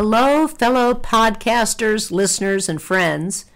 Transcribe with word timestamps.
Hello, 0.00 0.46
fellow 0.46 0.94
podcasters, 0.94 2.12
listeners, 2.12 2.68
and 2.68 2.80
friends. 2.80 3.46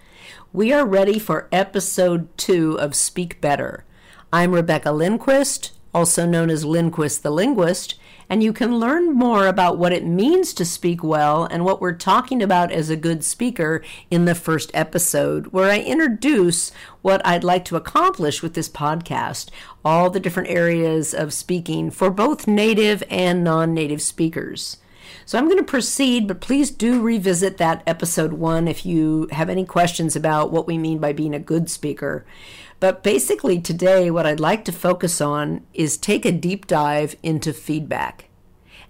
We 0.52 0.72
are 0.72 0.84
ready 0.84 1.20
for 1.20 1.48
episode 1.52 2.36
two 2.36 2.76
of 2.80 2.96
Speak 2.96 3.40
Better. 3.40 3.84
I'm 4.32 4.52
Rebecca 4.52 4.90
Lindquist, 4.90 5.70
also 5.94 6.26
known 6.26 6.50
as 6.50 6.64
Lindquist 6.64 7.22
the 7.22 7.30
Linguist, 7.30 7.94
and 8.28 8.42
you 8.42 8.52
can 8.52 8.80
learn 8.80 9.12
more 9.12 9.46
about 9.46 9.78
what 9.78 9.92
it 9.92 10.04
means 10.04 10.52
to 10.54 10.64
speak 10.64 11.04
well 11.04 11.44
and 11.44 11.64
what 11.64 11.80
we're 11.80 11.92
talking 11.92 12.42
about 12.42 12.72
as 12.72 12.90
a 12.90 12.96
good 12.96 13.22
speaker 13.22 13.80
in 14.10 14.24
the 14.24 14.34
first 14.34 14.72
episode, 14.74 15.46
where 15.52 15.70
I 15.70 15.78
introduce 15.78 16.72
what 17.02 17.24
I'd 17.24 17.44
like 17.44 17.64
to 17.66 17.76
accomplish 17.76 18.42
with 18.42 18.54
this 18.54 18.68
podcast, 18.68 19.48
all 19.84 20.10
the 20.10 20.18
different 20.18 20.50
areas 20.50 21.14
of 21.14 21.32
speaking 21.32 21.92
for 21.92 22.10
both 22.10 22.48
native 22.48 23.04
and 23.08 23.44
non 23.44 23.72
native 23.72 24.02
speakers. 24.02 24.78
So 25.24 25.38
I'm 25.38 25.46
going 25.46 25.58
to 25.58 25.64
proceed, 25.64 26.26
but 26.26 26.40
please 26.40 26.70
do 26.70 27.00
revisit 27.00 27.56
that 27.58 27.82
episode 27.86 28.32
one 28.34 28.66
if 28.66 28.84
you 28.84 29.28
have 29.32 29.48
any 29.48 29.64
questions 29.64 30.16
about 30.16 30.50
what 30.50 30.66
we 30.66 30.78
mean 30.78 30.98
by 30.98 31.12
being 31.12 31.34
a 31.34 31.38
good 31.38 31.70
speaker. 31.70 32.24
But 32.80 33.02
basically, 33.04 33.60
today, 33.60 34.10
what 34.10 34.26
I'd 34.26 34.40
like 34.40 34.64
to 34.64 34.72
focus 34.72 35.20
on 35.20 35.64
is 35.72 35.96
take 35.96 36.24
a 36.24 36.32
deep 36.32 36.66
dive 36.66 37.14
into 37.22 37.52
feedback. 37.52 38.28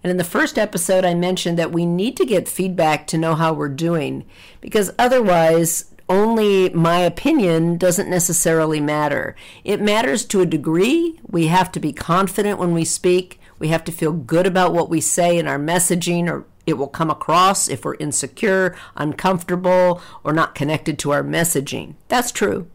And 0.03 0.11
in 0.11 0.17
the 0.17 0.25
first 0.25 0.59
episode, 0.59 1.05
I 1.05 1.15
mentioned 1.15 1.59
that 1.59 1.73
we 1.73 1.85
need 1.87 2.17
to 2.17 2.25
get 2.25 2.49
feedback 2.49 3.07
to 3.09 3.19
know 3.19 3.35
how 3.35 3.53
we're 3.53 3.69
doing, 3.69 4.25
because 4.61 4.91
otherwise, 4.99 5.93
only 6.09 6.71
my 6.71 6.99
opinion 6.99 7.77
doesn't 7.77 8.11
necessarily 8.11 8.81
matter. 8.81 9.37
It 9.63 9.81
matters 9.81 10.25
to 10.27 10.41
a 10.41 10.47
degree. 10.47 11.21
We 11.27 11.47
have 11.49 11.71
to 11.73 11.81
be 11.81 11.93
confident 11.93 12.59
when 12.59 12.73
we 12.73 12.85
speak. 12.85 13.39
We 13.63 13.69
have 13.69 13.85
to 13.85 13.93
feel 13.93 14.11
good 14.11 14.49
about 14.49 14.73
what 14.73 14.91
we 14.91 15.01
say 15.01 15.39
in 15.39 15.47
our 15.47 15.57
messaging, 15.57 16.29
or 16.29 16.45
it 16.67 16.73
will 16.73 16.89
come 16.89 17.11
across 17.11 17.69
if 17.69 17.85
we're 17.85 17.95
insecure, 17.95 18.75
uncomfortable, 18.97 20.03
or 20.25 20.33
not 20.33 20.57
connected 20.57 20.99
to 20.99 21.13
our 21.13 21.23
messaging. 21.23 21.95
That's 22.09 22.33
true. 22.33 22.67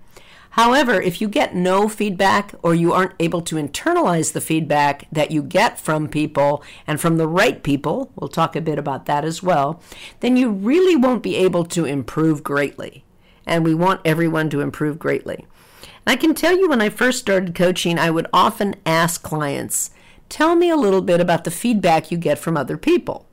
However, 0.52 1.02
if 1.02 1.20
you 1.20 1.28
get 1.28 1.54
no 1.54 1.90
feedback 1.90 2.56
or 2.64 2.74
you 2.74 2.94
aren't 2.94 3.16
able 3.20 3.42
to 3.42 3.58
internalize 3.58 4.32
the 4.32 4.40
feedback 4.40 5.10
that 5.12 5.30
you 5.30 5.44
get 5.44 5.78
from 5.78 6.08
people 6.08 6.64
and 6.88 7.02
from 7.02 7.18
the 7.18 7.28
right 7.28 7.62
people, 7.62 8.10
we'll 8.16 8.30
talk 8.30 8.56
a 8.56 8.62
bit 8.62 8.80
about 8.80 9.08
that 9.08 9.26
as 9.26 9.44
well, 9.44 9.82
then 10.22 10.38
you 10.38 10.50
really 10.50 10.96
won't 10.96 11.22
be 11.22 11.36
able 11.36 11.66
to 11.66 11.84
improve 11.84 12.46
greatly. 12.46 13.04
And 13.46 13.66
we 13.66 13.76
want 13.76 14.00
everyone 14.06 14.50
to 14.52 14.62
improve 14.62 15.00
greatly. 15.00 15.46
And 15.82 16.14
I 16.14 16.16
can 16.16 16.34
tell 16.34 16.58
you 16.58 16.70
when 16.70 16.82
I 16.82 16.88
first 16.88 17.20
started 17.20 17.54
coaching, 17.56 18.00
I 18.00 18.10
would 18.10 18.28
often 18.32 18.78
ask 18.86 19.22
clients, 19.22 19.92
Tell 20.30 20.56
me 20.56 20.70
a 20.70 20.76
little 20.76 21.02
bit 21.02 21.20
about 21.20 21.44
the 21.44 21.52
feedback 21.52 22.12
you 22.12 22.18
get 22.18 22.38
from 22.38 22.58
other 22.58 22.78
people. 22.78 23.28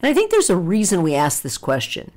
And 0.00 0.10
I 0.10 0.14
think 0.14 0.30
there's 0.30 0.50
a 0.50 0.56
reason 0.56 1.02
we 1.02 1.14
ask 1.14 1.42
this 1.42 1.58
question. 1.58 2.10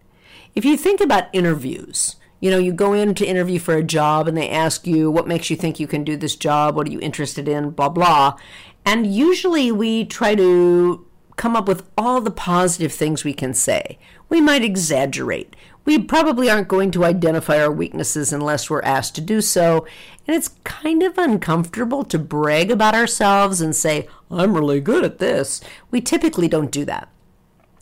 If 0.56 0.66
you 0.66 0.78
think 0.78 1.02
about 1.02 1.30
interviews, 1.34 2.16
you 2.40 2.50
know, 2.50 2.58
you 2.58 2.74
go 2.74 2.94
in 2.94 3.14
to 3.16 3.26
interview 3.26 3.60
for 3.60 3.76
a 3.76 3.84
job 3.84 4.28
and 4.28 4.36
they 4.36 4.50
ask 4.50 4.88
you, 4.88 5.12
what 5.12 5.28
makes 5.28 5.50
you 5.50 5.56
think 5.56 5.80
you 5.80 5.88
can 5.88 6.04
do 6.04 6.18
this 6.18 6.36
job? 6.36 6.76
What 6.76 6.88
are 6.88 6.92
you 6.92 7.00
interested 7.00 7.48
in? 7.48 7.72
Blah, 7.72 7.90
blah. 7.90 8.38
And 8.86 9.14
usually 9.14 9.72
we 9.72 10.06
try 10.06 10.36
to 10.36 11.06
come 11.38 11.56
up 11.56 11.68
with 11.68 11.88
all 11.98 12.22
the 12.22 12.32
positive 12.32 12.94
things 12.94 13.24
we 13.24 13.34
can 13.34 13.54
say. 13.54 13.98
We 14.30 14.42
might 14.42 14.64
exaggerate. 14.64 15.56
We 15.86 16.00
probably 16.00 16.50
aren't 16.50 16.68
going 16.68 16.92
to 16.92 17.06
identify 17.06 17.62
our 17.62 17.72
weaknesses 17.72 18.34
unless 18.34 18.70
we're 18.70 18.82
asked 18.82 19.16
to 19.16 19.22
do 19.22 19.40
so. 19.40 19.86
And 20.28 20.36
it's 20.36 20.56
kind 20.64 21.04
of 21.04 21.18
uncomfortable 21.18 22.04
to 22.06 22.18
brag 22.18 22.72
about 22.72 22.96
ourselves 22.96 23.62
and 23.62 23.76
say, 23.76 24.08
I'm 24.32 24.56
really 24.56 24.82
good 24.82 25.06
at 25.06 25.20
this. 25.20 25.62
We 25.92 26.02
typically 26.02 26.48
don't 26.48 26.72
do 26.72 26.86
that. 26.86 27.10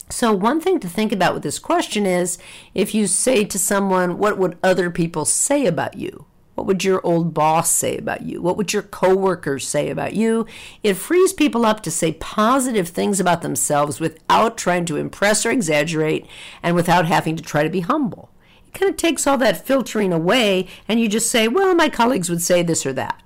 So, 0.09 0.33
one 0.33 0.59
thing 0.59 0.79
to 0.81 0.89
think 0.89 1.11
about 1.11 1.33
with 1.33 1.43
this 1.43 1.57
question 1.57 2.05
is 2.05 2.37
if 2.75 2.93
you 2.93 3.07
say 3.07 3.45
to 3.45 3.57
someone, 3.57 4.17
What 4.17 4.37
would 4.37 4.57
other 4.61 4.91
people 4.91 5.25
say 5.25 5.65
about 5.65 5.97
you? 5.97 6.25
What 6.55 6.67
would 6.67 6.83
your 6.83 7.05
old 7.05 7.33
boss 7.33 7.71
say 7.71 7.97
about 7.97 8.21
you? 8.21 8.41
What 8.41 8.57
would 8.57 8.73
your 8.73 8.83
coworkers 8.83 9.67
say 9.67 9.89
about 9.89 10.13
you? 10.13 10.45
It 10.83 10.95
frees 10.95 11.33
people 11.33 11.65
up 11.65 11.81
to 11.83 11.91
say 11.91 12.13
positive 12.13 12.89
things 12.89 13.19
about 13.19 13.41
themselves 13.41 13.99
without 13.99 14.57
trying 14.57 14.85
to 14.85 14.97
impress 14.97 15.45
or 15.45 15.51
exaggerate 15.51 16.27
and 16.61 16.75
without 16.75 17.07
having 17.07 17.35
to 17.35 17.43
try 17.43 17.63
to 17.63 17.69
be 17.69 17.81
humble. 17.81 18.29
It 18.67 18.73
kind 18.73 18.89
of 18.89 18.97
takes 18.97 19.25
all 19.25 19.37
that 19.39 19.65
filtering 19.65 20.13
away 20.13 20.67
and 20.87 20.99
you 20.99 21.07
just 21.07 21.31
say, 21.31 21.47
well, 21.47 21.73
my 21.73 21.89
colleagues 21.89 22.29
would 22.29 22.41
say 22.41 22.61
this 22.61 22.85
or 22.85 22.93
that. 22.93 23.19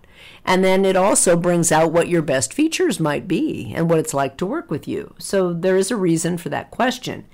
And 0.45 0.63
then 0.63 0.85
it 0.85 0.95
also 0.95 1.35
brings 1.35 1.73
out 1.73 1.91
what 1.91 2.07
your 2.07 2.21
best 2.21 2.53
features 2.53 3.01
might 3.01 3.27
be 3.27 3.73
and 3.75 3.89
what 3.89 3.99
it's 3.99 4.13
like 4.13 4.37
to 4.37 4.45
work 4.45 4.71
with 4.71 4.87
you. 4.87 5.13
So 5.19 5.51
there 5.51 5.75
is 5.75 5.91
a 5.91 5.97
reason 5.97 6.37
for 6.37 6.47
that 6.49 6.71
question. 6.71 7.25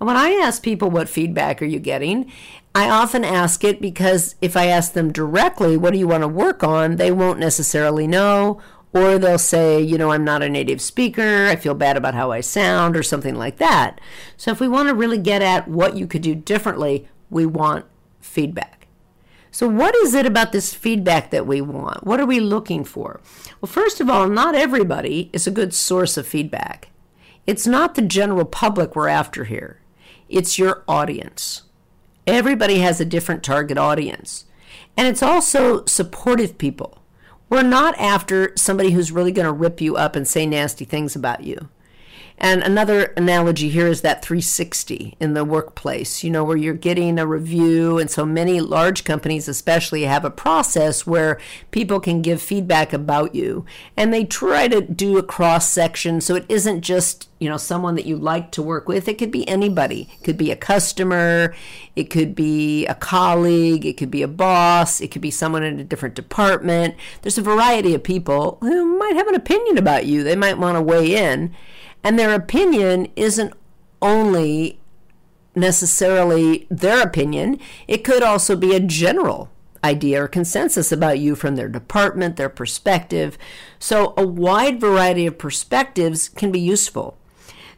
And 0.00 0.06
when 0.08 0.16
I 0.16 0.30
ask 0.30 0.62
people 0.62 0.90
what 0.90 1.08
feedback 1.08 1.62
are 1.62 1.66
you 1.66 1.78
getting, 1.78 2.30
I 2.76 2.90
often 2.90 3.24
ask 3.24 3.64
it 3.64 3.80
because 3.80 4.34
if 4.42 4.54
I 4.54 4.66
ask 4.66 4.92
them 4.92 5.10
directly, 5.10 5.78
what 5.78 5.94
do 5.94 5.98
you 5.98 6.06
want 6.06 6.24
to 6.24 6.28
work 6.28 6.62
on, 6.62 6.96
they 6.96 7.10
won't 7.10 7.38
necessarily 7.38 8.06
know. 8.06 8.60
Or 8.92 9.18
they'll 9.18 9.38
say, 9.38 9.80
you 9.80 9.96
know, 9.96 10.10
I'm 10.12 10.24
not 10.24 10.42
a 10.42 10.48
native 10.50 10.82
speaker, 10.82 11.46
I 11.46 11.56
feel 11.56 11.72
bad 11.72 11.96
about 11.96 12.12
how 12.12 12.32
I 12.32 12.42
sound, 12.42 12.94
or 12.94 13.02
something 13.02 13.34
like 13.34 13.56
that. 13.56 13.98
So 14.36 14.50
if 14.50 14.60
we 14.60 14.68
want 14.68 14.90
to 14.90 14.94
really 14.94 15.16
get 15.16 15.40
at 15.40 15.68
what 15.68 15.96
you 15.96 16.06
could 16.06 16.20
do 16.20 16.34
differently, 16.34 17.08
we 17.30 17.46
want 17.46 17.86
feedback. 18.20 18.88
So, 19.50 19.66
what 19.66 19.96
is 19.96 20.12
it 20.12 20.26
about 20.26 20.52
this 20.52 20.74
feedback 20.74 21.30
that 21.30 21.46
we 21.46 21.62
want? 21.62 22.04
What 22.04 22.20
are 22.20 22.26
we 22.26 22.40
looking 22.40 22.84
for? 22.84 23.22
Well, 23.62 23.72
first 23.72 24.02
of 24.02 24.10
all, 24.10 24.28
not 24.28 24.54
everybody 24.54 25.30
is 25.32 25.46
a 25.46 25.50
good 25.50 25.72
source 25.72 26.18
of 26.18 26.26
feedback. 26.26 26.90
It's 27.46 27.66
not 27.66 27.94
the 27.94 28.02
general 28.02 28.44
public 28.44 28.94
we're 28.94 29.08
after 29.08 29.44
here, 29.44 29.80
it's 30.28 30.58
your 30.58 30.84
audience. 30.86 31.62
Everybody 32.26 32.78
has 32.78 33.00
a 33.00 33.04
different 33.04 33.42
target 33.42 33.78
audience. 33.78 34.46
And 34.96 35.06
it's 35.06 35.22
also 35.22 35.84
supportive 35.84 36.58
people. 36.58 36.98
We're 37.48 37.62
not 37.62 37.96
after 37.98 38.52
somebody 38.56 38.90
who's 38.90 39.12
really 39.12 39.30
going 39.30 39.46
to 39.46 39.52
rip 39.52 39.80
you 39.80 39.96
up 39.96 40.16
and 40.16 40.26
say 40.26 40.46
nasty 40.46 40.84
things 40.84 41.14
about 41.14 41.44
you. 41.44 41.68
And 42.38 42.62
another 42.62 43.14
analogy 43.16 43.70
here 43.70 43.86
is 43.86 44.02
that 44.02 44.22
360 44.22 45.16
in 45.18 45.32
the 45.32 45.44
workplace, 45.44 46.22
you 46.22 46.30
know, 46.30 46.44
where 46.44 46.56
you're 46.56 46.74
getting 46.74 47.18
a 47.18 47.26
review. 47.26 47.98
And 47.98 48.10
so 48.10 48.26
many 48.26 48.60
large 48.60 49.04
companies, 49.04 49.48
especially, 49.48 50.02
have 50.02 50.24
a 50.24 50.30
process 50.30 51.06
where 51.06 51.40
people 51.70 51.98
can 51.98 52.20
give 52.20 52.42
feedback 52.42 52.92
about 52.92 53.34
you. 53.34 53.64
And 53.96 54.12
they 54.12 54.24
try 54.24 54.68
to 54.68 54.82
do 54.82 55.16
a 55.16 55.22
cross 55.22 55.68
section 55.70 56.20
so 56.20 56.34
it 56.34 56.44
isn't 56.48 56.82
just, 56.82 57.30
you 57.38 57.48
know, 57.48 57.56
someone 57.56 57.94
that 57.94 58.04
you 58.04 58.16
like 58.16 58.50
to 58.52 58.62
work 58.62 58.86
with. 58.86 59.08
It 59.08 59.16
could 59.16 59.30
be 59.30 59.48
anybody. 59.48 60.10
It 60.20 60.24
could 60.24 60.36
be 60.36 60.50
a 60.50 60.56
customer, 60.56 61.54
it 61.94 62.10
could 62.10 62.34
be 62.34 62.86
a 62.86 62.94
colleague, 62.94 63.86
it 63.86 63.96
could 63.96 64.10
be 64.10 64.22
a 64.22 64.28
boss, 64.28 65.00
it 65.00 65.10
could 65.10 65.22
be 65.22 65.30
someone 65.30 65.62
in 65.62 65.80
a 65.80 65.84
different 65.84 66.14
department. 66.14 66.96
There's 67.22 67.38
a 67.38 67.42
variety 67.42 67.94
of 67.94 68.02
people 68.02 68.58
who 68.60 68.98
might 68.98 69.16
have 69.16 69.28
an 69.28 69.34
opinion 69.34 69.78
about 69.78 70.04
you. 70.04 70.22
They 70.22 70.36
might 70.36 70.58
want 70.58 70.76
to 70.76 70.82
weigh 70.82 71.16
in. 71.16 71.54
And 72.02 72.18
their 72.18 72.34
opinion 72.34 73.08
isn't 73.16 73.52
only 74.00 74.78
necessarily 75.54 76.66
their 76.70 77.02
opinion, 77.02 77.58
it 77.88 78.04
could 78.04 78.22
also 78.22 78.56
be 78.56 78.74
a 78.74 78.80
general 78.80 79.50
idea 79.82 80.22
or 80.22 80.28
consensus 80.28 80.92
about 80.92 81.18
you 81.18 81.34
from 81.34 81.56
their 81.56 81.68
department, 81.68 82.36
their 82.36 82.48
perspective. 82.48 83.38
So, 83.78 84.12
a 84.16 84.26
wide 84.26 84.80
variety 84.80 85.26
of 85.26 85.38
perspectives 85.38 86.28
can 86.28 86.52
be 86.52 86.60
useful. 86.60 87.16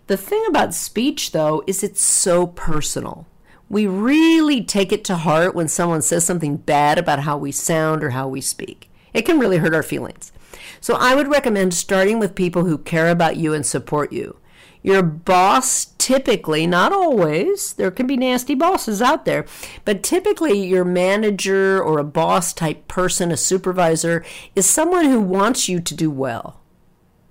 The 0.09 0.17
thing 0.17 0.43
about 0.49 0.75
speech, 0.75 1.33
though, 1.33 1.63
is 1.67 1.83
it's 1.83 2.03
so 2.03 2.47
personal. 2.47 3.27
We 3.69 3.87
really 3.87 4.65
take 4.65 4.91
it 4.91 5.05
to 5.05 5.17
heart 5.17 5.55
when 5.55 5.69
someone 5.69 6.01
says 6.01 6.25
something 6.25 6.57
bad 6.57 6.99
about 6.99 7.21
how 7.21 7.37
we 7.37 7.53
sound 7.53 8.03
or 8.03 8.11
how 8.11 8.27
we 8.27 8.41
speak. 8.41 8.91
It 9.13 9.23
can 9.23 9.39
really 9.39 9.59
hurt 9.59 9.75
our 9.75 9.83
feelings. 9.83 10.33
So 10.81 10.95
I 10.95 11.15
would 11.15 11.29
recommend 11.29 11.75
starting 11.75 12.19
with 12.19 12.35
people 12.35 12.65
who 12.65 12.79
care 12.79 13.11
about 13.11 13.37
you 13.37 13.55
and 13.55 13.65
support 13.65 14.13
you. 14.13 14.39
Your 14.83 15.03
boss, 15.03 15.87
typically, 15.99 16.67
not 16.67 16.93
always, 16.93 17.73
there 17.73 17.91
can 17.91 18.07
be 18.07 18.17
nasty 18.17 18.55
bosses 18.55 19.03
out 19.03 19.25
there, 19.25 19.45
but 19.85 20.03
typically 20.03 20.65
your 20.67 20.85
manager 20.85 21.83
or 21.83 21.99
a 21.99 22.05
boss 22.05 22.53
type 22.53 22.87
person, 22.87 23.33
a 23.33 23.37
supervisor, 23.37 24.25
is 24.55 24.67
someone 24.67 25.07
who 25.07 25.21
wants 25.21 25.69
you 25.69 25.81
to 25.81 25.95
do 25.95 26.11
well. 26.11 26.58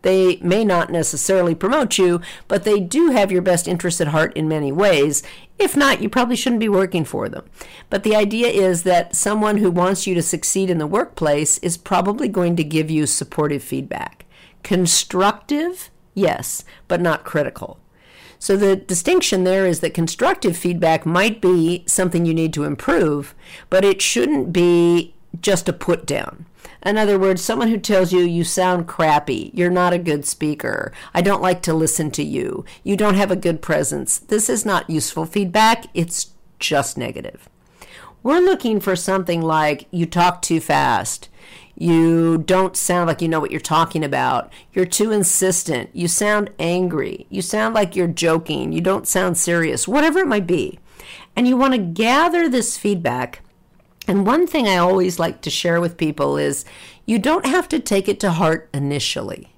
They 0.07 0.37
may 0.37 0.63
not 0.63 0.89
necessarily 0.89 1.53
promote 1.53 1.97
you, 1.97 2.21
but 2.47 2.63
they 2.63 2.79
do 2.79 3.09
have 3.09 3.29
your 3.29 3.41
best 3.41 3.67
interest 3.67 3.99
at 3.99 4.07
heart 4.07 4.31
in 4.37 4.47
many 4.47 4.71
ways. 4.71 5.21
If 5.59 5.75
not, 5.75 6.01
you 6.01 6.07
probably 6.07 6.37
shouldn't 6.37 6.61
be 6.61 6.69
working 6.69 7.03
for 7.03 7.27
them. 7.27 7.43
But 7.89 8.03
the 8.03 8.15
idea 8.15 8.47
is 8.47 8.83
that 8.83 9.17
someone 9.17 9.57
who 9.57 9.69
wants 9.69 10.07
you 10.07 10.15
to 10.15 10.21
succeed 10.21 10.69
in 10.69 10.77
the 10.77 10.87
workplace 10.87 11.57
is 11.57 11.75
probably 11.75 12.29
going 12.29 12.55
to 12.55 12.63
give 12.63 12.89
you 12.89 13.05
supportive 13.05 13.61
feedback. 13.61 14.25
Constructive, 14.63 15.91
yes, 16.13 16.63
but 16.87 17.01
not 17.01 17.25
critical. 17.25 17.77
So 18.39 18.55
the 18.55 18.77
distinction 18.77 19.43
there 19.43 19.67
is 19.67 19.81
that 19.81 19.93
constructive 19.93 20.55
feedback 20.55 21.05
might 21.05 21.41
be 21.41 21.83
something 21.85 22.25
you 22.25 22.33
need 22.33 22.53
to 22.53 22.63
improve, 22.63 23.35
but 23.69 23.83
it 23.83 24.01
shouldn't 24.01 24.53
be 24.53 25.15
just 25.41 25.69
a 25.69 25.73
put 25.73 26.05
down. 26.05 26.45
In 26.85 26.97
other 26.97 27.17
words, 27.17 27.43
someone 27.43 27.69
who 27.69 27.77
tells 27.79 28.13
you 28.13 28.19
you 28.19 28.43
sound 28.43 28.87
crappy, 28.87 29.51
you're 29.53 29.69
not 29.69 29.93
a 29.93 29.97
good 29.97 30.25
speaker, 30.25 30.93
I 31.13 31.21
don't 31.21 31.41
like 31.41 31.61
to 31.63 31.73
listen 31.73 32.11
to 32.11 32.23
you, 32.23 32.65
you 32.83 32.95
don't 32.95 33.15
have 33.15 33.31
a 33.31 33.35
good 33.35 33.61
presence. 33.61 34.19
This 34.19 34.49
is 34.49 34.65
not 34.65 34.89
useful 34.89 35.25
feedback, 35.25 35.85
it's 35.93 36.31
just 36.59 36.97
negative. 36.97 37.49
We're 38.23 38.39
looking 38.39 38.79
for 38.79 38.95
something 38.95 39.41
like 39.41 39.87
you 39.91 40.05
talk 40.05 40.41
too 40.41 40.59
fast. 40.59 41.29
You 41.75 42.39
don't 42.39 42.75
sound 42.75 43.07
like 43.07 43.21
you 43.21 43.27
know 43.27 43.39
what 43.39 43.51
you're 43.51 43.59
talking 43.59 44.03
about. 44.03 44.51
You're 44.73 44.85
too 44.85 45.11
insistent. 45.11 45.91
You 45.93 46.07
sound 46.07 46.49
angry. 46.57 47.27
You 47.29 47.43
sound 47.43 47.75
like 47.75 47.95
you're 47.95 48.07
joking. 48.07 48.71
You 48.71 48.81
don't 48.81 49.07
sound 49.07 49.37
serious, 49.37 49.87
whatever 49.87 50.19
it 50.19 50.27
might 50.27 50.47
be. 50.47 50.79
And 51.35 51.47
you 51.47 51.55
want 51.55 51.73
to 51.73 51.77
gather 51.77 52.49
this 52.49 52.77
feedback 52.77 53.41
and 54.07 54.25
one 54.25 54.47
thing 54.47 54.67
I 54.67 54.77
always 54.77 55.19
like 55.19 55.41
to 55.41 55.49
share 55.49 55.81
with 55.81 55.97
people 55.97 56.37
is 56.37 56.65
you 57.05 57.19
don't 57.19 57.45
have 57.45 57.67
to 57.69 57.79
take 57.79 58.07
it 58.07 58.19
to 58.21 58.31
heart 58.31 58.69
initially. 58.73 59.53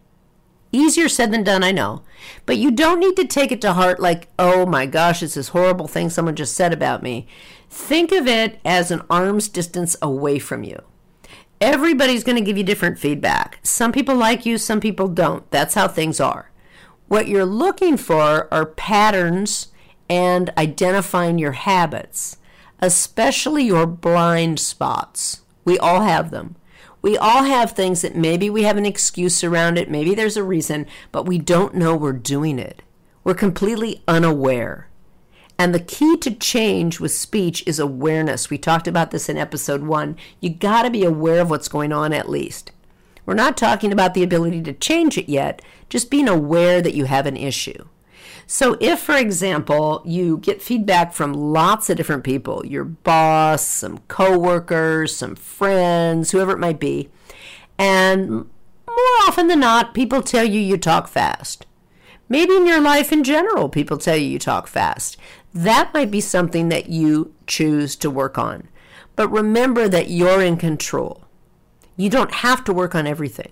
Easier 0.72 1.10
said 1.10 1.32
than 1.32 1.44
done, 1.44 1.64
I 1.64 1.72
know. 1.72 2.04
But 2.46 2.58
you 2.58 2.72
don't 2.72 3.00
need 3.00 3.16
to 3.18 3.26
take 3.26 3.52
it 3.52 3.62
to 3.62 3.74
heart 3.74 4.00
like, 4.00 4.30
oh 4.38 4.66
my 4.66 4.86
gosh, 4.86 5.24
it's 5.24 5.34
this 5.34 5.50
horrible 5.50 5.88
thing 5.88 6.10
someone 6.10 6.36
just 6.36 6.56
said 6.56 6.74
about 6.74 7.02
me. 7.02 7.28
Think 7.70 8.12
of 8.12 8.28
it 8.28 8.60
as 8.66 8.92
an 8.92 9.02
arm's 9.10 9.48
distance 9.48 9.96
away 10.02 10.40
from 10.40 10.64
you. 10.64 10.82
Everybody's 11.62 12.24
going 12.24 12.38
to 12.38 12.44
give 12.44 12.58
you 12.58 12.64
different 12.64 13.00
feedback. 13.00 13.60
Some 13.64 13.92
people 13.92 14.16
like 14.16 14.46
you, 14.46 14.58
some 14.58 14.80
people 14.80 15.08
don't. 15.08 15.50
That's 15.52 15.74
how 15.74 15.88
things 15.88 16.20
are. 16.20 16.52
What 17.08 17.28
you're 17.28 17.46
looking 17.46 17.98
for 17.98 18.52
are 18.54 18.66
patterns 18.66 19.68
and 20.10 20.52
identifying 20.58 21.38
your 21.38 21.52
habits 21.54 22.38
especially 22.82 23.64
your 23.64 23.86
blind 23.86 24.60
spots. 24.60 25.42
We 25.66 25.78
all 25.78 26.02
have 26.02 26.32
them. 26.32 26.56
We 27.02 27.18
all 27.18 27.44
have 27.44 27.72
things 27.72 28.02
that 28.02 28.16
maybe 28.16 28.50
we 28.50 28.64
have 28.64 28.78
an 28.78 28.86
excuse 28.86 29.44
around 29.44 29.78
it, 29.78 29.90
maybe 29.90 30.14
there's 30.16 30.38
a 30.38 30.44
reason, 30.44 30.86
but 31.12 31.26
we 31.26 31.38
don't 31.38 31.76
know 31.76 31.96
we're 31.96 32.14
doing 32.14 32.60
it. 32.60 32.82
We're 33.24 33.36
completely 33.36 34.04
unaware. 34.08 34.90
And 35.58 35.76
the 35.76 35.80
key 35.80 36.18
to 36.18 36.32
change 36.32 37.00
with 37.00 37.12
speech 37.12 37.64
is 37.68 37.80
awareness. 37.80 38.50
We 38.50 38.58
talked 38.58 38.88
about 38.88 39.12
this 39.12 39.28
in 39.28 39.38
episode 39.38 39.84
one. 39.84 40.16
You 40.40 40.50
got 40.50 40.84
to 40.84 40.90
be 40.90 41.04
aware 41.04 41.42
of 41.42 41.50
what's 41.50 41.68
going 41.68 41.92
on 41.92 42.14
at 42.14 42.30
least. 42.30 42.72
We're 43.26 43.34
not 43.34 43.58
talking 43.58 43.92
about 43.92 44.14
the 44.14 44.24
ability 44.24 44.64
to 44.64 44.74
change 44.74 45.18
it 45.18 45.30
yet, 45.30 45.62
just 45.90 46.10
being 46.10 46.28
aware 46.28 46.82
that 46.82 46.96
you 46.96 47.06
have 47.06 47.26
an 47.26 47.38
issue. 47.38 47.86
So, 48.52 48.78
if, 48.80 49.02
for 49.02 49.16
example, 49.16 50.02
you 50.06 50.40
get 50.40 50.60
feedback 50.60 51.14
from 51.14 51.34
lots 51.34 51.88
of 51.88 51.98
different 51.98 52.24
people, 52.24 52.66
your 52.66 52.84
boss, 52.84 53.64
some 53.64 54.00
coworkers, 54.08 55.16
some 55.16 55.36
friends, 55.36 56.32
whoever 56.32 56.54
it 56.54 56.58
might 56.58 56.80
be, 56.80 57.10
and 57.78 58.32
more 58.32 59.18
often 59.28 59.50
than 59.50 59.60
not, 59.60 59.94
people 59.94 60.24
tell 60.24 60.44
you 60.44 60.60
you 60.60 60.78
talk 60.78 61.08
fast. 61.08 61.68
Maybe 62.28 62.56
in 62.56 62.66
your 62.66 62.82
life 62.82 63.12
in 63.12 63.24
general, 63.24 63.70
people 63.70 64.00
tell 64.00 64.18
you 64.18 64.26
you 64.26 64.40
talk 64.40 64.66
fast. 64.66 65.16
That 65.54 65.94
might 65.94 66.10
be 66.10 66.20
something 66.20 66.70
that 66.70 66.90
you 66.90 67.36
choose 67.46 67.96
to 67.98 68.10
work 68.10 68.40
on. 68.40 68.68
But 69.16 69.30
remember 69.30 69.88
that 69.88 70.10
you're 70.10 70.42
in 70.42 70.58
control. 70.58 71.24
You 71.96 72.10
don't 72.10 72.34
have 72.34 72.64
to 72.64 72.74
work 72.74 72.96
on 72.96 73.06
everything 73.06 73.52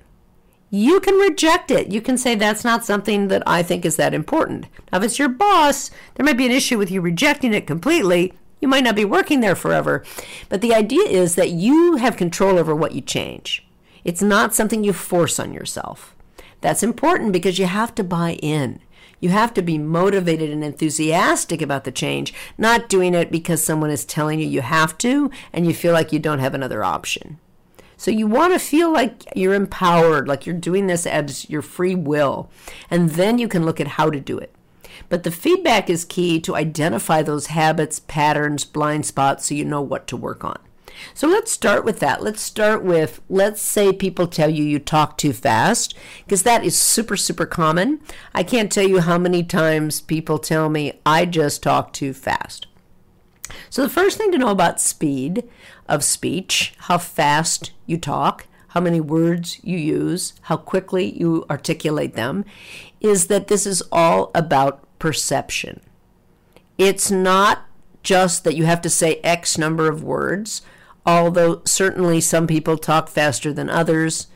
you 0.70 1.00
can 1.00 1.16
reject 1.16 1.72
it. 1.72 1.92
You 1.92 2.02
can 2.02 2.18
say 2.18 2.36
that's 2.36 2.64
not 2.64 2.84
something 2.84 3.30
that 3.30 3.44
I 3.48 3.64
think 3.64 3.86
is 3.86 3.96
that 3.96 4.14
important. 4.14 4.68
Now, 4.92 4.98
if 5.00 5.06
it's 5.06 5.20
your 5.20 5.30
boss, 5.30 5.92
there 6.16 6.26
might 6.26 6.38
be 6.38 6.46
an 6.46 6.52
issue 6.52 6.78
with 6.78 6.92
you 6.92 7.00
rejecting 7.00 7.54
it 7.54 7.68
completely. 7.68 8.34
You 8.60 8.68
might 8.68 8.84
not 8.84 8.96
be 8.96 9.06
working 9.06 9.40
there 9.40 9.56
forever. 9.56 10.04
But 10.50 10.62
the 10.62 10.74
idea 10.74 11.04
is 11.04 11.36
that 11.36 11.52
you 11.52 11.98
have 11.98 12.18
control 12.18 12.58
over 12.58 12.76
what 12.76 12.94
you 12.94 13.02
change. 13.02 13.66
It's 14.04 14.22
not 14.22 14.54
something 14.54 14.84
you 14.84 14.94
force 14.94 15.40
on 15.40 15.54
yourself. 15.54 16.16
That's 16.62 16.84
important 16.84 17.34
because 17.34 17.60
you 17.60 17.66
have 17.66 17.94
to 17.96 18.04
buy 18.04 18.34
in. 18.42 18.80
You 19.20 19.30
have 19.30 19.54
to 19.56 19.62
be 19.62 19.78
motivated 19.78 20.50
and 20.50 20.64
enthusiastic 20.64 21.62
about 21.62 21.86
the 21.86 21.92
change, 21.92 22.34
not 22.58 22.90
doing 22.90 23.14
it 23.14 23.32
because 23.32 23.64
someone 23.64 23.90
is 23.90 24.06
telling 24.06 24.40
you 24.40 24.48
you 24.48 24.62
have 24.62 24.98
to 25.00 25.32
and 25.54 25.66
you 25.66 25.74
feel 25.74 25.94
like 25.94 26.12
you 26.12 26.20
don't 26.20 26.40
have 26.40 26.54
another 26.54 26.84
option. 26.84 27.40
So 27.98 28.12
you 28.12 28.28
want 28.28 28.54
to 28.54 28.60
feel 28.60 28.94
like 28.94 29.24
you're 29.36 29.56
empowered, 29.56 30.28
like 30.28 30.46
you're 30.46 30.56
doing 30.56 30.88
this 30.88 31.06
as 31.06 31.50
your 31.50 31.64
free 31.64 31.96
will. 31.96 32.50
And 32.90 33.10
then 33.12 33.40
you 33.40 33.48
can 33.48 33.66
look 33.66 33.82
at 33.82 33.88
how 33.88 34.10
to 34.12 34.20
do 34.20 34.38
it. 34.38 34.54
But 35.10 35.24
the 35.24 35.32
feedback 35.32 35.90
is 35.90 36.06
key 36.06 36.40
to 36.42 36.56
identify 36.56 37.22
those 37.22 37.48
habits, 37.48 38.00
patterns, 38.00 38.66
blind 38.66 39.06
spots 39.06 39.48
so 39.48 39.56
you 39.56 39.66
know 39.66 39.82
what 39.82 40.08
to 40.08 40.18
work 40.18 40.44
on. 40.44 40.60
So 41.14 41.28
let's 41.28 41.52
start 41.52 41.86
with 41.86 42.00
that. 42.00 42.24
Let's 42.24 42.42
start 42.42 42.84
with 42.84 43.22
let's 43.30 43.62
say 43.62 43.94
people 43.94 44.28
tell 44.28 44.50
you 44.50 44.64
you 44.64 44.80
talk 44.80 45.18
too 45.18 45.34
fast, 45.34 45.96
because 46.26 46.44
that 46.44 46.64
is 46.64 46.78
super, 46.78 47.18
super 47.18 47.46
common. 47.46 48.00
I 48.34 48.44
can't 48.44 48.72
tell 48.72 48.88
you 48.88 49.02
how 49.02 49.18
many 49.18 49.44
times 49.44 50.02
people 50.02 50.40
tell 50.40 50.70
me 50.70 51.00
I 51.06 51.26
just 51.26 51.64
talk 51.64 51.94
too 51.94 52.14
fast. 52.14 52.67
So, 53.70 53.84
the 53.84 53.90
first 53.90 54.18
thing 54.18 54.32
to 54.32 54.38
know 54.38 54.50
about 54.50 54.82
speed 54.82 55.48
of 55.88 56.04
speech, 56.04 56.74
how 56.78 56.98
fast 56.98 57.72
you 57.86 57.98
talk, 57.98 58.48
how 58.70 58.82
many 58.82 59.00
words 59.00 59.60
you 59.64 59.78
use, 59.78 60.34
how 60.42 60.58
quickly 60.58 61.18
you 61.18 61.46
articulate 61.50 62.14
them, 62.14 62.46
is 63.00 63.28
that 63.28 63.48
this 63.48 63.66
is 63.66 63.84
all 63.92 64.32
about 64.36 64.84
perception. 65.00 65.82
It's 66.78 67.10
not 67.10 67.66
just 68.04 68.44
that 68.44 68.56
you 68.56 68.66
have 68.66 68.82
to 68.82 68.90
say 68.90 69.20
X 69.24 69.58
number 69.58 69.90
of 69.90 70.04
words, 70.04 70.62
although 71.06 71.62
certainly 71.66 72.22
some 72.22 72.48
people 72.48 72.78
talk 72.78 73.10
faster 73.10 73.52
than 73.52 73.70
others, 73.70 74.28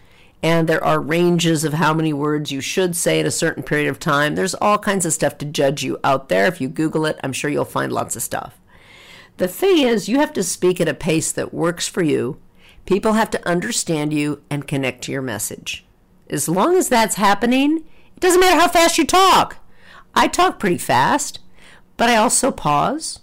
and 0.43 0.67
there 0.67 0.83
are 0.83 0.99
ranges 0.99 1.63
of 1.63 1.73
how 1.73 1.93
many 1.93 2.13
words 2.13 2.51
you 2.51 2.61
should 2.61 2.95
say 2.95 3.19
in 3.19 3.25
a 3.25 3.31
certain 3.31 3.63
period 3.63 3.89
of 3.89 3.99
time. 3.99 4.35
There's 4.35 4.55
all 4.55 4.79
kinds 4.79 5.05
of 5.05 5.13
stuff 5.13 5.37
to 5.39 5.45
judge 5.45 5.83
you 5.83 5.99
out 6.03 6.29
there. 6.29 6.47
If 6.47 6.59
you 6.59 6.67
Google 6.67 7.05
it, 7.05 7.19
I'm 7.23 7.33
sure 7.33 7.51
you'll 7.51 7.65
find 7.65 7.91
lots 7.93 8.15
of 8.15 8.23
stuff. 8.23 8.60
The 9.37 9.47
thing 9.47 9.79
is, 9.79 10.09
you 10.09 10.19
have 10.19 10.33
to 10.33 10.43
speak 10.43 10.79
at 10.79 10.87
a 10.87 10.93
pace 10.93 11.31
that 11.31 11.53
works 11.53 11.87
for 11.87 12.03
you. 12.03 12.39
People 12.85 13.13
have 13.13 13.29
to 13.31 13.47
understand 13.47 14.13
you 14.13 14.41
and 14.49 14.67
connect 14.67 15.03
to 15.03 15.11
your 15.11 15.21
message. 15.21 15.85
As 16.29 16.47
long 16.47 16.77
as 16.77 16.89
that's 16.89 17.15
happening, 17.15 17.83
it 18.15 18.19
doesn't 18.19 18.39
matter 18.39 18.59
how 18.59 18.67
fast 18.67 18.97
you 18.97 19.05
talk. 19.05 19.57
I 20.13 20.27
talk 20.27 20.59
pretty 20.59 20.77
fast, 20.77 21.39
but 21.97 22.09
I 22.09 22.15
also 22.15 22.51
pause. 22.51 23.19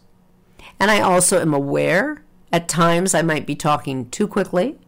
And 0.80 0.90
I 0.90 1.00
also 1.00 1.40
am 1.40 1.54
aware 1.54 2.24
at 2.52 2.68
times 2.68 3.14
I 3.14 3.22
might 3.22 3.46
be 3.46 3.54
talking 3.54 4.08
too 4.10 4.28
quickly 4.28 4.78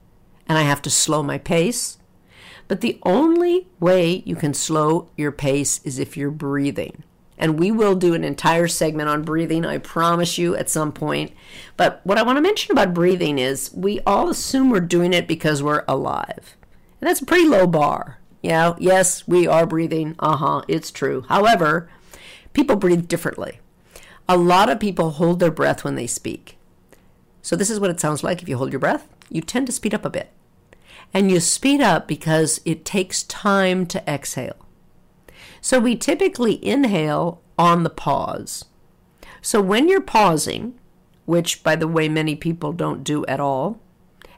and 0.49 0.59
I 0.59 0.63
have 0.63 0.83
to 0.83 0.91
slow 0.91 1.23
my 1.23 1.39
pace. 1.39 1.99
But 2.69 2.81
the 2.81 2.99
only 3.03 3.69
way 3.79 4.23
you 4.25 4.37
can 4.37 4.55
slow 4.55 5.11
your 5.17 5.33
pace 5.33 5.81
is 5.85 5.99
if 5.99 6.17
you're 6.17 6.31
breathing 6.31 7.05
and 7.41 7.59
we 7.59 7.73
will 7.73 7.95
do 7.95 8.13
an 8.13 8.23
entire 8.23 8.69
segment 8.69 9.09
on 9.09 9.23
breathing, 9.23 9.65
I 9.65 9.79
promise 9.79 10.37
you, 10.37 10.55
at 10.55 10.69
some 10.69 10.93
point. 10.93 11.33
But 11.79 12.03
what 12.05 12.19
I 12.19 12.23
want 12.23 12.37
to 12.37 12.43
mention 12.43 12.71
about 12.71 12.93
breathing 12.93 13.39
is 13.39 13.73
we 13.75 13.99
all 14.01 14.29
assume 14.29 14.69
we're 14.69 14.81
doing 14.81 15.15
it 15.15 15.27
because 15.27 15.63
we're 15.63 15.85
alive. 15.89 16.55
And 17.01 17.09
that's 17.09 17.23
a 17.23 17.27
pretty 17.27 17.49
low 17.49 17.67
bar. 17.67 18.19
Yeah, 18.43 18.75
yes, 18.79 19.27
we 19.27 19.47
are 19.47 19.67
breathing. 19.67 20.17
Uh 20.19 20.37
huh, 20.37 20.63
it's 20.69 20.91
true. 20.91 21.25
However, 21.29 21.91
people 22.53 22.77
breathe 22.77 23.09
differently. 23.09 23.61
A 24.29 24.37
lot 24.37 24.69
of 24.69 24.79
people 24.79 25.13
hold 25.13 25.41
their 25.41 25.51
breath 25.51 25.83
when 25.83 25.95
they 25.95 26.07
speak. 26.07 26.59
So, 27.41 27.57
this 27.57 27.71
is 27.71 27.81
what 27.81 27.91
it 27.91 28.01
sounds 28.01 28.23
like 28.23 28.43
if 28.43 28.51
you 28.51 28.59
hold 28.59 28.71
your 28.71 28.81
breath. 28.81 29.09
You 29.31 29.41
tend 29.41 29.67
to 29.67 29.73
speed 29.73 29.95
up 29.95 30.05
a 30.05 30.11
bit. 30.11 30.31
And 31.15 31.31
you 31.31 31.41
speed 31.41 31.81
up 31.81 32.07
because 32.07 32.61
it 32.67 32.85
takes 32.85 33.23
time 33.23 33.87
to 33.87 34.09
exhale. 34.09 34.67
So 35.61 35.79
we 35.79 35.97
typically 35.97 36.65
inhale 36.65 37.41
on 37.59 37.83
the 37.83 37.91
pause. 37.91 38.65
So 39.43 39.61
when 39.61 39.89
you're 39.89 40.01
pausing, 40.01 40.79
which 41.27 41.63
by 41.63 41.77
the 41.77 41.89
way, 41.89 42.09
many 42.09 42.35
people 42.35 42.73
don't 42.73 43.05
do 43.05 43.25
at 43.27 43.41
all, 43.41 43.81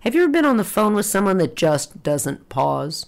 have 0.00 0.14
you 0.14 0.24
ever 0.24 0.32
been 0.32 0.44
on 0.44 0.56
the 0.56 0.64
phone 0.64 0.94
with 0.94 1.06
someone 1.06 1.38
that 1.38 1.54
just 1.54 2.02
doesn't 2.02 2.48
pause? 2.48 3.06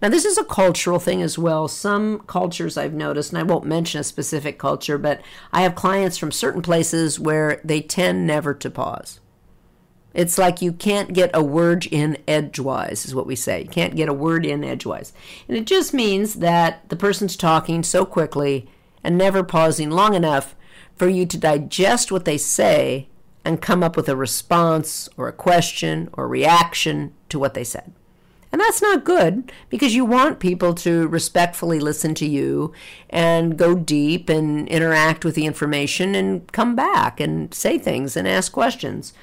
Now, 0.00 0.08
this 0.08 0.24
is 0.24 0.38
a 0.38 0.44
cultural 0.44 0.98
thing 0.98 1.22
as 1.22 1.38
well. 1.38 1.68
Some 1.68 2.20
cultures 2.20 2.76
I've 2.76 2.94
noticed, 2.94 3.32
and 3.32 3.38
I 3.38 3.42
won't 3.42 3.66
mention 3.66 4.00
a 4.00 4.04
specific 4.04 4.58
culture, 4.58 4.98
but 4.98 5.20
I 5.52 5.62
have 5.62 5.74
clients 5.74 6.18
from 6.18 6.32
certain 6.32 6.62
places 6.62 7.20
where 7.20 7.60
they 7.64 7.80
tend 7.80 8.26
never 8.26 8.54
to 8.54 8.70
pause. 8.70 9.20
It's 10.14 10.38
like 10.38 10.60
you 10.60 10.72
can't 10.72 11.12
get 11.12 11.30
a 11.32 11.42
word 11.42 11.86
in 11.86 12.18
edgewise, 12.28 13.06
is 13.06 13.14
what 13.14 13.26
we 13.26 13.36
say. 13.36 13.62
You 13.62 13.68
can't 13.68 13.96
get 13.96 14.08
a 14.08 14.14
word 14.14 14.44
in 14.44 14.64
edgewise. 14.64 15.12
And 15.48 15.56
it 15.56 15.64
just 15.64 15.94
means 15.94 16.34
that 16.34 16.88
the 16.88 16.96
person's 16.96 17.36
talking 17.36 17.82
so 17.82 18.04
quickly 18.04 18.68
and 19.02 19.16
never 19.16 19.42
pausing 19.42 19.90
long 19.90 20.14
enough 20.14 20.54
for 20.96 21.08
you 21.08 21.26
to 21.26 21.38
digest 21.38 22.12
what 22.12 22.24
they 22.24 22.38
say 22.38 23.08
and 23.44 23.60
come 23.60 23.82
up 23.82 23.96
with 23.96 24.08
a 24.08 24.16
response 24.16 25.08
or 25.16 25.28
a 25.28 25.32
question 25.32 26.08
or 26.12 26.28
reaction 26.28 27.12
to 27.28 27.38
what 27.38 27.54
they 27.54 27.64
said. 27.64 27.92
And 28.52 28.60
that's 28.60 28.82
not 28.82 29.04
good 29.04 29.50
because 29.70 29.94
you 29.94 30.04
want 30.04 30.38
people 30.38 30.74
to 30.74 31.08
respectfully 31.08 31.80
listen 31.80 32.14
to 32.16 32.26
you 32.26 32.72
and 33.08 33.56
go 33.56 33.74
deep 33.74 34.28
and 34.28 34.68
interact 34.68 35.24
with 35.24 35.34
the 35.34 35.46
information 35.46 36.14
and 36.14 36.52
come 36.52 36.76
back 36.76 37.18
and 37.18 37.52
say 37.54 37.78
things 37.78 38.14
and 38.14 38.28
ask 38.28 38.52
questions. 38.52 39.14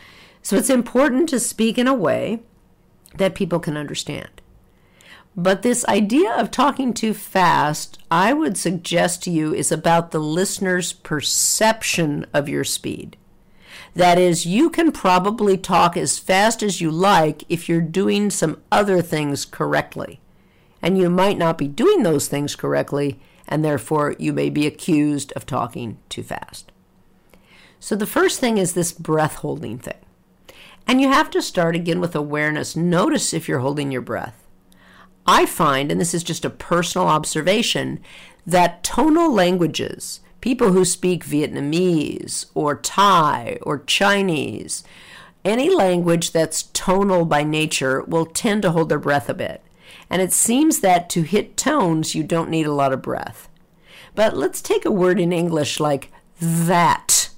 So 0.42 0.56
it's 0.56 0.70
important 0.70 1.30
to 1.30 1.40
speak 1.40 1.78
in 1.78 1.88
a 1.88 1.94
way 1.94 2.42
that 3.16 3.36
people 3.36 3.60
can 3.60 3.78
understand. 3.78 4.30
But 5.36 5.62
this 5.62 5.86
idea 5.86 6.34
of 6.34 6.52
talking 6.52 6.94
too 6.94 7.14
fast, 7.14 8.00
I 8.10 8.34
would 8.34 8.58
suggest 8.58 9.24
to 9.24 9.32
you, 9.32 9.54
is 9.54 9.72
about 9.72 10.12
the 10.12 10.20
listener's 10.20 10.92
perception 10.92 12.26
of 12.34 12.50
your 12.50 12.64
speed. 12.64 13.16
That 13.94 14.18
is, 14.18 14.46
you 14.46 14.70
can 14.70 14.92
probably 14.92 15.58
talk 15.58 15.96
as 15.96 16.20
fast 16.20 16.62
as 16.62 16.82
you 16.82 16.92
like 16.92 17.44
if 17.50 17.70
you're 17.70 17.82
doing 17.82 18.30
some 18.30 18.62
other 18.72 19.02
things 19.02 19.46
correctly. 19.46 20.20
And 20.82 20.98
you 20.98 21.10
might 21.10 21.38
not 21.38 21.58
be 21.58 21.68
doing 21.68 22.04
those 22.04 22.28
things 22.28 22.56
correctly, 22.56 23.20
and 23.48 23.64
therefore 23.64 24.16
you 24.20 24.34
may 24.34 24.50
be 24.50 24.68
accused 24.68 25.32
of 25.34 25.46
talking 25.46 25.98
too 26.08 26.24
fast. 26.24 26.72
So 27.80 27.96
the 27.96 28.06
first 28.06 28.40
thing 28.40 28.58
is 28.58 28.74
this 28.74 28.92
breath 28.92 29.36
holding 29.36 29.80
thing. 29.80 30.00
And 30.90 31.00
you 31.00 31.10
have 31.10 31.30
to 31.30 31.42
start 31.44 31.76
again 31.76 32.02
with 32.02 32.16
awareness. 32.16 32.76
Notice 32.76 33.32
if 33.32 33.48
you're 33.48 33.60
holding 33.60 33.92
your 33.92 34.02
breath. 34.02 34.48
I 35.24 35.46
find, 35.46 35.92
and 35.92 36.02
this 36.02 36.16
is 36.16 36.24
just 36.24 36.44
a 36.44 36.50
personal 36.50 37.08
observation, 37.08 38.00
that 38.48 38.84
tonal 38.84 39.32
languages, 39.32 40.22
people 40.42 40.72
who 40.72 40.84
speak 40.84 41.24
Vietnamese 41.24 42.48
or 42.56 42.76
Thai 42.76 43.60
or 43.62 43.84
Chinese, 43.84 44.84
any 45.46 45.70
language 45.70 46.32
that's 46.32 46.64
tonal 46.64 47.24
by 47.24 47.44
nature 47.44 48.02
will 48.02 48.26
tend 48.26 48.64
to 48.64 48.72
hold 48.72 48.90
their 48.90 48.98
breath 48.98 49.30
a 49.30 49.36
bit. 49.36 49.62
And 50.10 50.24
it 50.24 50.34
seems 50.34 50.80
that 50.80 51.08
to 51.12 51.22
hit 51.22 51.56
tones, 51.56 52.16
you 52.16 52.24
don't 52.24 52.50
need 52.50 52.66
a 52.66 52.74
lot 52.74 52.94
of 52.94 53.04
breath. 53.04 53.48
But 54.16 54.36
let's 54.36 54.60
take 54.60 54.86
a 54.86 54.92
word 54.92 55.20
in 55.20 55.32
English 55.32 55.80
like 55.80 56.12
that, 56.42 57.29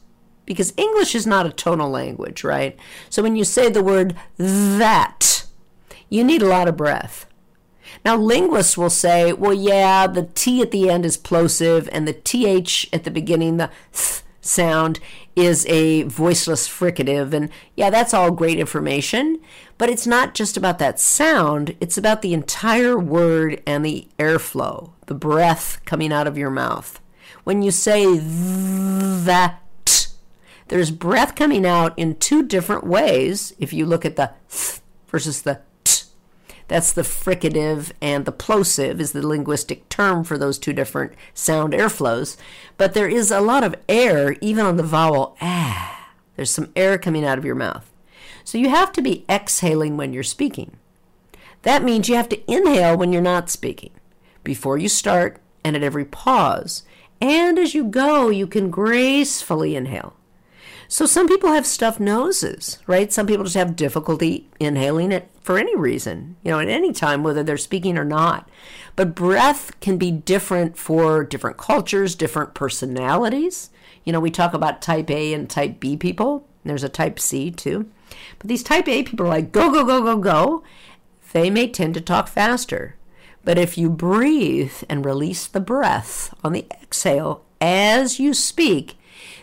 because 0.46 0.74
English 0.78 1.16
is 1.16 1.28
not 1.28 1.46
a 1.46 1.52
tonal 1.52 1.90
language, 1.90 2.44
right? 2.44 2.78
So 3.10 3.24
when 3.24 3.36
you 3.36 3.44
say 3.44 3.70
the 3.70 3.84
word 3.84 4.16
that, 4.38 5.46
you 6.10 6.24
need 6.24 6.42
a 6.42 6.48
lot 6.48 6.68
of 6.68 6.78
breath. 6.78 7.26
Now, 8.04 8.16
linguists 8.16 8.78
will 8.78 8.90
say, 8.90 9.34
well, 9.34 9.54
yeah, 9.54 10.08
the 10.08 10.24
T 10.34 10.62
at 10.62 10.72
the 10.72 10.90
end 10.90 11.06
is 11.06 11.18
plosive, 11.18 11.90
and 11.92 12.08
the 12.08 12.14
TH 12.14 12.90
at 12.94 13.04
the 13.04 13.12
beginning, 13.12 13.58
the 13.58 13.70
th 13.92 14.24
sound, 14.42 15.00
is 15.36 15.66
a 15.68 16.04
voiceless 16.04 16.68
fricative. 16.68 17.34
And 17.34 17.50
yeah, 17.76 17.90
that's 17.90 18.14
all 18.14 18.32
great 18.32 18.60
information, 18.60 19.40
but 19.78 19.90
it's 19.90 20.08
not 20.08 20.34
just 20.34 20.58
about 20.58 20.80
that 20.80 21.00
sound, 21.00 21.76
it's 21.80 21.98
about 21.98 22.22
the 22.22 22.34
entire 22.34 22.98
word 22.98 23.62
and 23.68 23.86
the 23.86 24.08
airflow, 24.18 24.92
the 25.06 25.14
breath 25.14 25.80
coming 25.86 26.12
out 26.12 26.28
of 26.28 26.38
your 26.38 26.50
mouth. 26.50 27.00
When 27.44 27.62
you 27.62 27.72
say 27.72 28.18
that, 28.18 29.62
there's 30.72 30.90
breath 30.90 31.36
coming 31.36 31.66
out 31.66 32.00
in 32.00 32.16
two 32.16 32.42
different 32.42 32.86
ways 32.86 33.54
if 33.60 33.74
you 33.74 33.86
look 33.86 34.06
at 34.06 34.16
the 34.16 34.32
th 34.50 34.80
versus 35.10 35.42
the 35.42 35.60
t. 35.84 36.04
that's 36.70 36.94
the 36.94 37.02
fricative, 37.02 37.92
and 38.02 38.24
the 38.24 38.32
plosive 38.32 39.02
is 39.02 39.12
the 39.12 39.28
linguistic 39.28 39.90
term 39.90 40.24
for 40.24 40.38
those 40.38 40.58
two 40.58 40.72
different 40.72 41.12
sound 41.34 41.74
airflows. 41.74 42.38
But 42.78 42.94
there 42.94 43.10
is 43.10 43.32
a 43.32 43.42
lot 43.42 43.66
of 43.66 43.76
air 43.90 44.38
even 44.40 44.66
on 44.66 44.78
the 44.78 44.84
vowel 44.84 45.36
ah. 45.42 46.14
There's 46.38 46.52
some 46.52 46.72
air 46.74 46.98
coming 46.98 47.26
out 47.26 47.38
of 47.38 47.44
your 47.44 47.54
mouth. 47.54 47.92
So 48.46 48.58
you 48.58 48.70
have 48.70 48.94
to 48.94 49.02
be 49.02 49.26
exhaling 49.30 49.98
when 49.98 50.14
you're 50.14 50.24
speaking. 50.24 50.78
That 51.64 51.84
means 51.84 52.08
you 52.08 52.16
have 52.16 52.30
to 52.30 52.50
inhale 52.50 52.96
when 52.96 53.12
you're 53.12 53.22
not 53.22 53.50
speaking, 53.50 53.92
before 54.42 54.78
you 54.78 54.88
start 54.88 55.42
and 55.66 55.76
at 55.76 55.84
every 55.84 56.06
pause. 56.06 56.84
And 57.20 57.60
as 57.60 57.76
you 57.76 57.84
go, 57.84 58.30
you 58.30 58.48
can 58.48 58.72
gracefully 58.72 59.76
inhale. 59.76 60.16
So 60.92 61.06
some 61.06 61.30
people 61.30 61.54
have 61.54 61.66
stuffed 61.66 62.02
noses, 62.02 62.78
right? 62.86 63.14
Some 63.14 63.26
people 63.26 63.46
just 63.46 63.56
have 63.56 63.78
difficulty 63.78 64.50
inhaling 64.60 65.14
it 65.14 65.30
for 65.42 65.58
any 65.58 65.74
reason, 65.74 66.36
you 66.44 66.52
know, 66.52 66.60
at 66.60 66.68
any 66.68 66.92
time, 66.92 67.24
whether 67.24 67.44
they're 67.44 67.56
speaking 67.56 67.98
or 67.98 68.04
not. 68.04 68.50
But 68.98 69.16
breath 69.16 69.80
can 69.80 69.98
be 69.98 70.12
different 70.12 70.78
for 70.78 71.24
different 71.24 71.56
cultures, 71.56 72.14
different 72.14 72.56
personalities. 72.56 73.70
You 74.04 74.12
know, 74.12 74.20
we 74.20 74.32
talk 74.32 74.54
about 74.54 74.82
type 74.82 75.10
A 75.10 75.34
and 75.34 75.50
type 75.50 75.80
B 75.80 75.96
people. 75.96 76.46
There's 76.66 76.84
a 76.84 76.90
type 76.90 77.22
C 77.22 77.52
too. 77.52 77.90
But 78.40 78.50
these 78.50 78.62
type 78.62 78.90
A 78.90 79.04
people 79.04 79.28
are 79.28 79.30
like, 79.30 79.54
go, 79.54 79.72
go, 79.72 79.86
go, 79.86 80.02
go, 80.02 80.18
go. 80.18 80.62
They 81.32 81.50
may 81.50 81.70
tend 81.70 81.94
to 81.94 82.02
talk 82.02 82.28
faster. 82.28 82.98
But 83.46 83.58
if 83.58 83.78
you 83.78 83.90
breathe 83.90 84.74
and 84.90 85.06
release 85.06 85.48
the 85.48 85.62
breath 85.62 86.36
on 86.44 86.52
the 86.52 86.66
exhale 86.70 87.46
as 87.62 88.20
you 88.20 88.34
speak, 88.34 88.98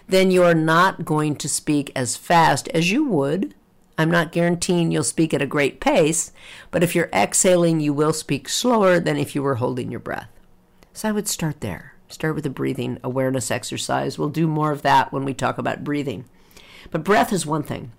then 0.08 0.30
you're 0.30 0.54
not 0.54 1.04
going 1.04 1.36
to 1.36 1.48
speak 1.48 1.92
as 1.94 2.16
fast 2.16 2.68
as 2.68 2.90
you 2.90 3.04
would. 3.04 3.54
I'm 3.96 4.10
not 4.10 4.32
guaranteeing 4.32 4.90
you'll 4.90 5.04
speak 5.04 5.34
at 5.34 5.42
a 5.42 5.46
great 5.46 5.80
pace, 5.80 6.32
but 6.70 6.82
if 6.82 6.94
you're 6.94 7.10
exhaling, 7.12 7.80
you 7.80 7.92
will 7.92 8.12
speak 8.12 8.48
slower 8.48 9.00
than 9.00 9.16
if 9.16 9.34
you 9.34 9.42
were 9.42 9.56
holding 9.56 9.90
your 9.90 10.00
breath. 10.00 10.28
So 10.92 11.08
I 11.08 11.12
would 11.12 11.28
start 11.28 11.60
there. 11.60 11.94
Start 12.08 12.34
with 12.34 12.46
a 12.46 12.50
breathing 12.50 12.98
awareness 13.04 13.50
exercise. 13.50 14.18
We'll 14.18 14.30
do 14.30 14.46
more 14.46 14.72
of 14.72 14.82
that 14.82 15.12
when 15.12 15.24
we 15.24 15.34
talk 15.34 15.58
about 15.58 15.84
breathing. 15.84 16.24
But 16.90 17.04
breath 17.04 17.32
is 17.32 17.44
one 17.44 17.62
thing. 17.62 17.92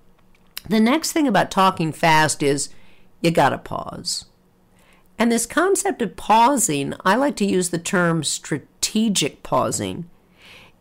The 0.67 0.79
next 0.79 1.11
thing 1.11 1.27
about 1.27 1.51
talking 1.51 1.91
fast 1.91 2.41
is 2.41 2.69
you 3.21 3.29
got 3.29 3.49
to 3.49 3.57
pause. 3.57 4.25
And 5.19 5.31
this 5.31 5.45
concept 5.45 6.01
of 6.01 6.15
pausing, 6.15 6.93
I 7.05 7.15
like 7.15 7.35
to 7.37 7.45
use 7.45 7.69
the 7.69 7.77
term 7.77 8.23
strategic 8.23 9.43
pausing 9.43 10.09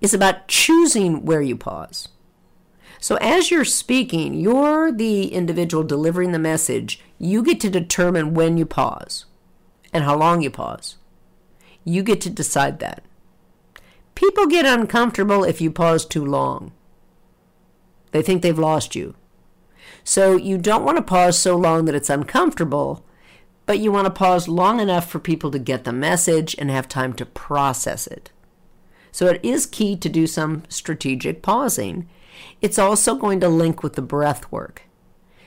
is 0.00 0.14
about 0.14 0.48
choosing 0.48 1.24
where 1.24 1.42
you 1.42 1.56
pause. 1.56 2.08
So, 3.00 3.16
as 3.16 3.50
you're 3.50 3.64
speaking, 3.64 4.34
you're 4.34 4.90
the 4.90 5.32
individual 5.32 5.84
delivering 5.84 6.32
the 6.32 6.38
message. 6.38 7.00
You 7.18 7.42
get 7.42 7.60
to 7.60 7.70
determine 7.70 8.34
when 8.34 8.56
you 8.58 8.66
pause 8.66 9.26
and 9.92 10.04
how 10.04 10.16
long 10.16 10.42
you 10.42 10.50
pause. 10.50 10.96
You 11.84 12.02
get 12.02 12.20
to 12.22 12.30
decide 12.30 12.80
that. 12.80 13.04
People 14.14 14.46
get 14.46 14.66
uncomfortable 14.66 15.44
if 15.44 15.60
you 15.60 15.70
pause 15.70 16.04
too 16.04 16.24
long, 16.24 16.72
they 18.10 18.22
think 18.22 18.42
they've 18.42 18.58
lost 18.58 18.96
you. 18.96 19.14
So, 20.02 20.36
you 20.36 20.58
don't 20.58 20.84
want 20.84 20.96
to 20.96 21.02
pause 21.02 21.38
so 21.38 21.56
long 21.56 21.84
that 21.84 21.94
it's 21.94 22.10
uncomfortable, 22.10 23.04
but 23.64 23.78
you 23.78 23.92
want 23.92 24.06
to 24.06 24.10
pause 24.10 24.48
long 24.48 24.80
enough 24.80 25.08
for 25.08 25.18
people 25.20 25.50
to 25.52 25.58
get 25.58 25.84
the 25.84 25.92
message 25.92 26.56
and 26.58 26.70
have 26.70 26.88
time 26.88 27.12
to 27.14 27.26
process 27.26 28.06
it. 28.08 28.32
So 29.18 29.26
it 29.26 29.40
is 29.42 29.66
key 29.66 29.96
to 29.96 30.08
do 30.08 30.28
some 30.28 30.62
strategic 30.68 31.42
pausing. 31.42 32.08
It's 32.62 32.78
also 32.78 33.16
going 33.16 33.40
to 33.40 33.48
link 33.48 33.82
with 33.82 33.94
the 33.94 34.00
breath 34.00 34.52
work. 34.52 34.82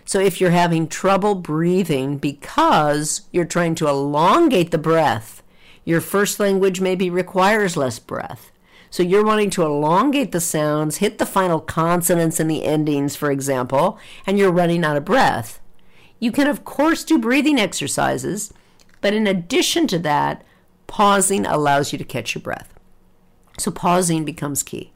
So 0.04 0.20
if 0.20 0.42
you're 0.42 0.52
having 0.52 0.90
trouble 0.90 1.36
breathing 1.36 2.18
because 2.18 3.22
you're 3.32 3.46
trying 3.46 3.76
to 3.76 3.88
elongate 3.88 4.72
the 4.72 4.78
breath, 4.78 5.42
your 5.86 6.02
first 6.02 6.38
language 6.38 6.82
maybe 6.82 7.10
requires 7.10 7.78
less 7.78 7.98
breath. 7.98 8.52
So 8.90 9.04
you're 9.04 9.24
wanting 9.24 9.52
to 9.52 9.64
elongate 9.64 10.34
the 10.34 10.42
sounds, 10.42 10.98
hit 10.98 11.18
the 11.18 11.26
final 11.26 11.62
consonants 11.62 12.42
and 12.42 12.52
the 12.52 12.66
endings, 12.66 13.16
for 13.16 13.32
example, 13.32 13.98
and 14.28 14.38
you're 14.38 14.52
running 14.52 14.84
out 14.84 14.98
of 14.98 15.06
breath. 15.06 15.62
You 16.20 16.34
can, 16.34 16.48
of 16.48 16.66
course, 16.66 17.06
do 17.06 17.18
breathing 17.18 17.58
exercises, 17.58 18.54
but 19.00 19.14
in 19.14 19.28
addition 19.28 19.88
to 19.88 20.00
that, 20.00 20.44
pausing 20.88 21.46
allows 21.46 21.94
you 21.94 21.98
to 21.98 22.04
catch 22.04 22.36
your 22.36 22.42
breath. 22.42 22.71
So 23.58 23.72
pausing 23.72 24.26
becomes 24.26 24.64
key. 24.64 24.92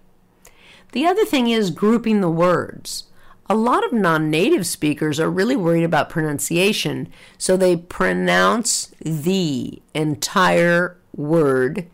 The 0.91 1.05
other 1.05 1.25
thing 1.25 1.49
is 1.49 1.71
grouping 1.71 2.21
the 2.21 2.29
words. 2.29 3.05
A 3.47 3.55
lot 3.55 3.85
of 3.85 3.93
non 3.93 4.31
native 4.31 4.65
speakers 4.65 5.19
are 5.19 5.29
really 5.29 5.55
worried 5.55 5.83
about 5.83 6.09
pronunciation, 6.09 7.09
so 7.37 7.55
they 7.55 7.75
pronounce 7.75 8.91
the 8.99 9.81
entire 9.93 10.97
word, 11.15 11.85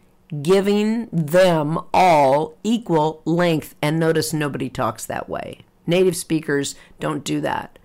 giving 0.41 1.07
them 1.11 1.79
all 1.93 2.57
equal 2.63 3.21
length. 3.25 3.75
And 3.81 3.99
notice 3.99 4.31
nobody 4.31 4.69
talks 4.69 5.05
that 5.05 5.27
way. 5.27 5.59
Native 5.85 6.15
speakers 6.15 6.75
don't 6.99 7.25
do 7.25 7.41
that. 7.41 7.77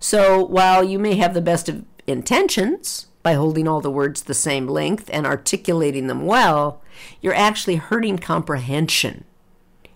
So 0.00 0.44
while 0.44 0.82
you 0.82 0.98
may 0.98 1.14
have 1.16 1.32
the 1.32 1.40
best 1.40 1.68
of 1.68 1.84
intentions, 2.08 3.06
by 3.22 3.34
holding 3.34 3.68
all 3.68 3.80
the 3.80 3.90
words 3.90 4.22
the 4.22 4.34
same 4.34 4.66
length 4.66 5.08
and 5.12 5.26
articulating 5.26 6.08
them 6.08 6.26
well, 6.26 6.81
you're 7.20 7.34
actually 7.34 7.76
hurting 7.76 8.18
comprehension. 8.18 9.24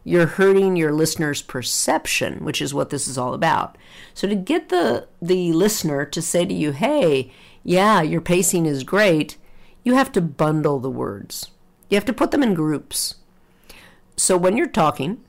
You're 0.04 0.26
hurting 0.26 0.76
your 0.76 0.92
listener's 0.92 1.42
perception, 1.42 2.44
which 2.44 2.62
is 2.62 2.72
what 2.72 2.90
this 2.90 3.08
is 3.08 3.18
all 3.18 3.34
about. 3.34 3.76
So 4.14 4.28
to 4.28 4.36
get 4.36 4.68
the 4.68 5.08
the 5.20 5.52
listener 5.52 6.04
to 6.04 6.22
say 6.22 6.44
to 6.44 6.54
you, 6.54 6.72
"Hey, 6.72 7.32
yeah, 7.64 8.02
your 8.02 8.20
pacing 8.20 8.66
is 8.66 8.84
great," 8.84 9.36
you 9.82 9.94
have 9.94 10.12
to 10.12 10.20
bundle 10.20 10.78
the 10.78 10.90
words. 10.90 11.50
You 11.88 11.96
have 11.96 12.04
to 12.04 12.12
put 12.12 12.30
them 12.30 12.42
in 12.42 12.54
groups. 12.54 13.16
So 14.16 14.36
when 14.36 14.56
you're 14.56 14.68
talking, 14.68 15.24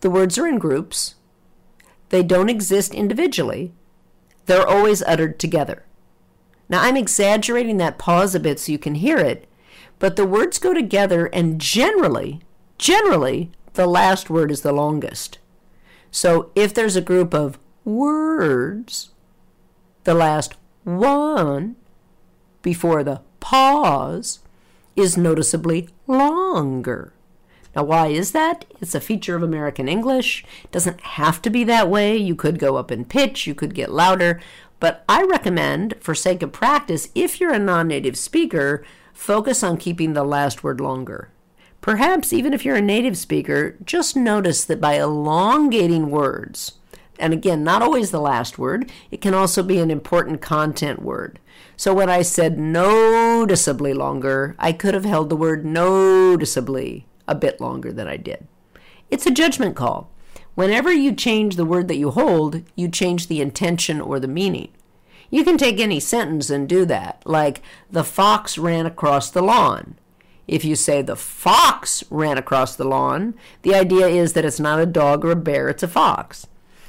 the 0.00 0.10
words 0.10 0.38
are 0.38 0.46
in 0.46 0.58
groups. 0.58 1.14
They 2.08 2.22
don't 2.22 2.48
exist 2.48 2.94
individually. 2.94 3.72
They're 4.46 4.66
always 4.66 5.02
uttered 5.02 5.38
together. 5.38 5.84
Now, 6.68 6.82
I'm 6.82 6.96
exaggerating 6.96 7.76
that 7.78 7.98
pause 7.98 8.34
a 8.34 8.40
bit 8.40 8.58
so 8.58 8.72
you 8.72 8.78
can 8.78 8.96
hear 8.96 9.18
it, 9.18 9.45
but 9.98 10.16
the 10.16 10.26
words 10.26 10.58
go 10.58 10.74
together, 10.74 11.26
and 11.26 11.60
generally, 11.60 12.40
generally, 12.78 13.50
the 13.74 13.86
last 13.86 14.28
word 14.28 14.50
is 14.50 14.62
the 14.62 14.72
longest. 14.72 15.38
So 16.10 16.50
if 16.54 16.74
there's 16.74 16.96
a 16.96 17.00
group 17.00 17.34
of 17.34 17.58
words, 17.84 19.10
the 20.04 20.14
last 20.14 20.54
one 20.84 21.76
before 22.62 23.04
the 23.04 23.20
pause 23.40 24.40
is 24.96 25.16
noticeably 25.16 25.88
longer. 26.06 27.12
Now, 27.74 27.84
why 27.84 28.06
is 28.06 28.32
that? 28.32 28.64
It's 28.80 28.94
a 28.94 29.00
feature 29.00 29.36
of 29.36 29.42
American 29.42 29.88
English. 29.88 30.44
It 30.64 30.72
doesn't 30.72 31.00
have 31.02 31.42
to 31.42 31.50
be 31.50 31.62
that 31.64 31.90
way. 31.90 32.16
You 32.16 32.34
could 32.34 32.58
go 32.58 32.76
up 32.76 32.90
in 32.90 33.04
pitch, 33.04 33.46
you 33.46 33.54
could 33.54 33.74
get 33.74 33.92
louder, 33.92 34.40
but 34.80 35.04
I 35.08 35.22
recommend, 35.24 35.94
for 36.00 36.14
sake 36.14 36.42
of 36.42 36.52
practice, 36.52 37.08
if 37.14 37.40
you're 37.40 37.52
a 37.52 37.58
non 37.58 37.88
native 37.88 38.16
speaker, 38.16 38.84
focus 39.16 39.62
on 39.62 39.78
keeping 39.78 40.12
the 40.12 40.22
last 40.22 40.62
word 40.62 40.80
longer. 40.80 41.30
Perhaps 41.80 42.32
even 42.32 42.52
if 42.52 42.64
you're 42.64 42.76
a 42.76 42.82
native 42.82 43.16
speaker, 43.16 43.76
just 43.84 44.14
notice 44.14 44.64
that 44.64 44.80
by 44.80 44.94
elongating 44.94 46.10
words, 46.10 46.72
and 47.18 47.32
again, 47.32 47.64
not 47.64 47.80
always 47.80 48.10
the 48.10 48.20
last 48.20 48.58
word, 48.58 48.92
it 49.10 49.20
can 49.20 49.32
also 49.34 49.62
be 49.62 49.78
an 49.78 49.90
important 49.90 50.42
content 50.42 51.00
word. 51.00 51.38
So 51.76 51.94
when 51.94 52.10
I 52.10 52.22
said 52.22 52.58
noticeably 52.58 53.94
longer, 53.94 54.54
I 54.58 54.72
could 54.72 54.94
have 54.94 55.04
held 55.04 55.30
the 55.30 55.36
word 55.36 55.64
noticeably 55.64 57.06
a 57.26 57.34
bit 57.34 57.60
longer 57.60 57.92
than 57.92 58.06
I 58.06 58.18
did. 58.18 58.46
It's 59.10 59.26
a 59.26 59.30
judgment 59.30 59.76
call. 59.76 60.10
Whenever 60.54 60.92
you 60.92 61.14
change 61.14 61.56
the 61.56 61.64
word 61.64 61.88
that 61.88 61.96
you 61.96 62.10
hold, 62.10 62.62
you 62.74 62.88
change 62.88 63.28
the 63.28 63.40
intention 63.40 64.00
or 64.00 64.20
the 64.20 64.28
meaning. 64.28 64.68
You 65.30 65.44
can 65.44 65.58
take 65.58 65.80
any 65.80 66.00
sentence 66.00 66.50
and 66.50 66.68
do 66.68 66.84
that, 66.86 67.22
like, 67.24 67.62
the 67.90 68.04
fox 68.04 68.58
ran 68.58 68.86
across 68.86 69.30
the 69.30 69.42
lawn. 69.42 69.96
If 70.46 70.64
you 70.64 70.76
say 70.76 71.02
the 71.02 71.16
fox 71.16 72.04
ran 72.10 72.38
across 72.38 72.76
the 72.76 72.84
lawn, 72.84 73.34
the 73.62 73.74
idea 73.74 74.06
is 74.06 74.34
that 74.34 74.44
it's 74.44 74.60
not 74.60 74.78
a 74.78 74.86
dog 74.86 75.24
or 75.24 75.32
a 75.32 75.36
bear, 75.36 75.68
it's 75.68 75.82
a 75.82 75.88
fox. 75.88 76.46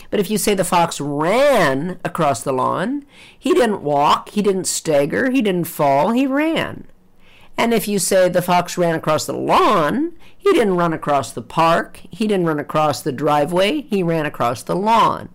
But 0.09 0.19
if 0.19 0.29
you 0.29 0.37
say 0.37 0.53
the 0.53 0.63
fox 0.63 1.01
ran 1.01 1.99
across 2.05 2.43
the 2.43 2.53
lawn, 2.53 3.05
he 3.37 3.53
didn't 3.53 3.81
walk, 3.81 4.29
he 4.29 4.41
didn't 4.41 4.65
stagger, 4.65 5.31
he 5.31 5.41
didn't 5.41 5.65
fall, 5.65 6.11
he 6.11 6.27
ran. 6.27 6.85
And 7.57 7.73
if 7.73 7.87
you 7.87 7.97
say 7.97 8.29
the 8.29 8.41
fox 8.43 8.77
ran 8.77 8.93
across 8.93 9.25
the 9.25 9.33
lawn, 9.33 10.13
he 10.37 10.53
didn't 10.53 10.77
run 10.77 10.93
across 10.93 11.31
the 11.31 11.41
park, 11.41 12.01
he 12.11 12.27
didn't 12.27 12.45
run 12.45 12.59
across 12.59 13.01
the 13.01 13.11
driveway, 13.11 13.81
he 13.81 14.03
ran 14.03 14.27
across 14.27 14.61
the 14.61 14.75
lawn. 14.75 15.29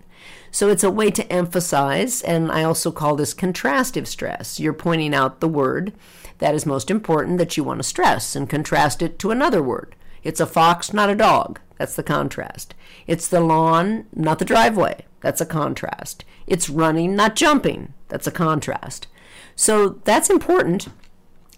So 0.53 0.69
it's 0.69 0.83
a 0.83 0.91
way 0.91 1.09
to 1.09 1.33
emphasize, 1.33 2.21
and 2.21 2.51
I 2.51 2.63
also 2.63 2.91
call 2.91 3.15
this 3.15 3.33
contrastive 3.33 4.05
stress. 4.05 4.59
You're 4.59 4.71
pointing 4.71 5.15
out 5.15 5.39
the 5.39 5.47
word 5.47 5.93
that 6.37 6.53
is 6.53 6.63
most 6.63 6.91
important 6.91 7.39
that 7.39 7.57
you 7.57 7.63
want 7.63 7.79
to 7.79 7.83
stress 7.83 8.35
and 8.35 8.47
contrast 8.47 9.01
it 9.01 9.17
to 9.17 9.31
another 9.31 9.63
word. 9.63 9.95
It's 10.23 10.39
a 10.39 10.45
fox, 10.45 10.93
not 10.93 11.09
a 11.09 11.15
dog. 11.15 11.59
That's 11.79 11.95
the 11.95 12.03
contrast. 12.03 12.75
It's 13.07 13.27
the 13.27 13.41
lawn, 13.41 14.05
not 14.13 14.37
the 14.37 14.45
driveway. 14.45 15.05
That's 15.21 15.41
a 15.41 15.45
contrast. 15.47 16.23
It's 16.45 16.69
running, 16.69 17.15
not 17.15 17.35
jumping. 17.35 17.95
That's 18.09 18.27
a 18.27 18.31
contrast. 18.31 19.07
So 19.55 20.01
that's 20.03 20.29
important. 20.29 20.87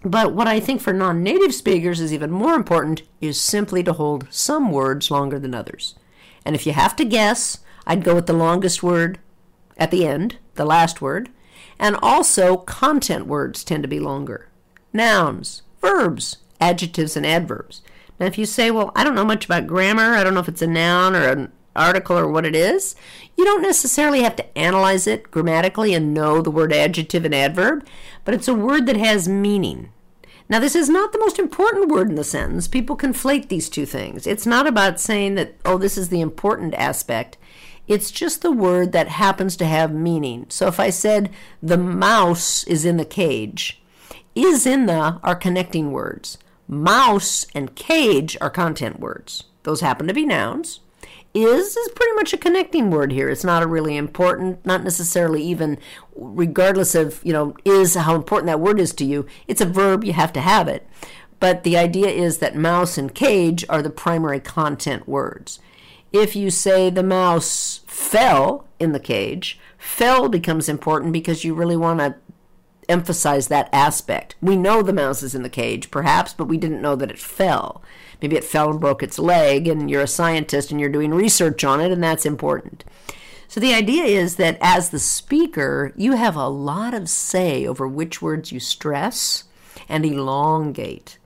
But 0.05 0.31
what 0.31 0.47
I 0.47 0.61
think 0.61 0.79
for 0.79 0.93
non 0.93 1.21
native 1.21 1.53
speakers 1.53 1.99
is 1.99 2.13
even 2.13 2.31
more 2.31 2.53
important 2.53 3.01
is 3.19 3.41
simply 3.41 3.83
to 3.83 3.91
hold 3.91 4.27
some 4.29 4.71
words 4.71 5.11
longer 5.11 5.37
than 5.37 5.53
others. 5.53 5.95
And 6.45 6.55
if 6.55 6.65
you 6.65 6.71
have 6.71 6.95
to 6.95 7.03
guess, 7.03 7.57
I'd 7.86 8.04
go 8.04 8.15
with 8.15 8.25
the 8.25 8.34
longest 8.34 8.82
word 8.84 9.20
at 9.77 9.92
the 9.92 10.06
end, 10.06 10.38
the 10.56 10.65
last 10.65 11.01
word. 11.01 11.30
And 11.77 11.98
also, 12.01 12.58
content 12.58 13.27
words 13.27 13.63
tend 13.63 13.84
to 13.84 13.89
be 13.89 14.00
longer. 14.00 14.50
Nouns, 14.94 15.62
verbs, 15.82 16.38
adjectives, 16.62 17.18
and 17.18 17.25
adverbs. 17.25 17.82
Now, 18.20 18.27
if 18.27 18.38
you 18.38 18.46
say, 18.46 18.72
well, 18.72 18.92
I 18.96 19.04
don't 19.04 19.15
know 19.15 19.25
much 19.25 19.46
about 19.46 19.68
grammar, 19.68 20.13
I 20.13 20.24
don't 20.24 20.34
know 20.34 20.39
if 20.39 20.48
it's 20.48 20.62
a 20.62 20.68
noun 20.68 21.15
or 21.15 21.27
an 21.27 21.51
article 21.75 22.18
or 22.18 22.30
what 22.30 22.46
it 22.46 22.56
is, 22.56 22.96
you 23.36 23.44
don't 23.44 23.62
necessarily 23.62 24.22
have 24.22 24.38
to 24.38 24.58
analyze 24.58 25.08
it 25.08 25.30
grammatically 25.32 25.93
and 25.93 26.13
know 26.13 26.41
the 26.41 26.52
word 26.52 26.71
adjective 26.71 27.26
and 27.26 27.36
adverb, 27.36 27.86
but 28.24 28.34
it's 28.34 28.48
a 28.48 28.54
word 28.54 28.86
that 28.86 28.95
has 28.95 29.28
meaning. 29.28 29.89
Now, 30.48 30.60
this 30.60 30.76
is 30.76 30.89
not 30.89 31.12
the 31.12 31.19
most 31.19 31.39
important 31.39 31.89
word 31.89 32.08
in 32.08 32.15
the 32.15 32.24
sentence. 32.24 32.67
People 32.67 32.95
conflate 32.95 33.50
these 33.50 33.67
two 33.67 33.86
things. 33.86 34.28
It's 34.28 34.45
not 34.45 34.67
about 34.67 35.00
saying 35.00 35.36
that, 35.36 35.56
oh, 35.65 35.78
this 35.78 35.98
is 35.98 36.10
the 36.10 36.21
important 36.21 36.76
aspect. 36.76 37.38
It's 37.88 38.12
just 38.12 38.41
the 38.41 38.52
word 38.52 38.91
that 38.93 39.08
happens 39.08 39.56
to 39.58 39.65
have 39.65 39.93
meaning. 39.93 40.45
So 40.50 40.67
if 40.67 40.80
I 40.80 40.89
said, 40.89 41.30
the 41.62 41.78
mouse 41.78 42.63
is 42.63 42.86
in 42.86 42.98
the 42.98 43.06
cage, 43.06 43.82
is 44.34 44.65
in 44.65 44.86
the 44.86 45.19
are 45.24 45.36
connecting 45.36 45.91
words. 45.91 46.38
Mouse 46.67 47.45
and 47.54 47.76
cage 47.76 48.36
are 48.41 48.50
content 48.50 49.00
words. 49.00 49.43
Those 49.63 49.82
happen 49.82 50.08
to 50.08 50.13
be 50.13 50.26
nouns. 50.26 50.80
Is 51.34 51.76
is 51.76 51.89
pretty 51.89 52.13
much 52.13 52.32
a 52.34 52.38
connecting 52.38 52.89
word 52.89 53.12
here. 53.12 53.30
It's 53.30 53.43
not 53.43 53.62
a 53.62 53.67
really 53.67 53.98
important, 53.98 54.65
not 54.65 54.84
necessarily 54.84 55.43
even 55.43 55.78
regardless 56.15 56.95
of, 56.95 57.19
you 57.26 57.34
know, 57.34 57.56
is 57.65 57.95
how 57.95 58.15
important 58.15 58.48
that 58.48 58.62
word 58.62 58.80
is 58.80 58.93
to 58.93 59.06
you. 59.06 59.26
It's 59.45 59.60
a 59.60 59.65
verb, 59.65 60.06
you 60.06 60.13
have 60.13 60.32
to 60.34 60.41
have 60.41 60.69
it. 60.69 60.88
But 61.41 61.63
the 61.63 61.78
idea 61.78 62.08
is 62.08 62.38
that 62.38 62.56
mouse 62.56 62.98
and 62.98 63.13
cage 63.13 63.65
are 63.67 63.82
the 63.82 63.89
primary 63.89 64.39
content 64.39 65.10
words. 65.10 65.60
If 66.15 66.34
you 66.34 66.49
say 66.49 66.89
the 66.89 67.04
mouse 67.04 67.82
fell 67.88 68.69
in 68.80 68.93
the 68.93 69.01
cage, 69.01 69.60
fell 69.78 70.30
becomes 70.30 70.69
important 70.69 71.12
because 71.12 71.43
you 71.43 71.54
really 71.54 71.75
want 71.75 71.99
to 71.99 72.15
emphasize 72.88 73.49
that 73.49 73.67
aspect. 73.73 74.38
We 74.41 74.56
know 74.56 74.82
the 74.82 74.93
mouse 74.93 75.21
is 75.21 75.36
in 75.36 75.43
the 75.43 75.49
cage, 75.49 75.91
perhaps, 75.91 76.32
but 76.32 76.45
we 76.45 76.56
didn't 76.56 76.82
know 76.82 76.95
that 76.95 77.12
it 77.12 77.19
fell. 77.19 77.84
Maybe 78.21 78.38
it 78.38 78.45
fell 78.45 78.69
and 78.69 78.80
broke 78.80 79.04
its 79.04 79.19
leg, 79.19 79.67
and 79.67 79.91
you're 79.91 80.04
a 80.04 80.08
scientist 80.08 80.71
and 80.71 80.80
you're 80.80 80.89
doing 80.89 81.13
research 81.13 81.65
on 81.65 81.82
it, 81.82 81.91
and 81.91 82.01
that's 82.01 82.25
important. 82.25 82.86
So 83.49 83.60
the 83.60 83.73
idea 83.73 84.06
is 84.06 84.38
that 84.38 84.58
as 84.62 84.91
the 84.91 84.99
speaker, 84.99 85.91
you 85.97 86.13
have 86.13 86.38
a 86.38 86.47
lot 86.47 86.93
of 86.93 87.10
say 87.10 87.67
over 87.67 87.89
which 87.89 88.21
words 88.21 88.54
you 88.54 88.62
stress 88.62 89.43
and 89.89 90.06
elongate. 90.06 91.17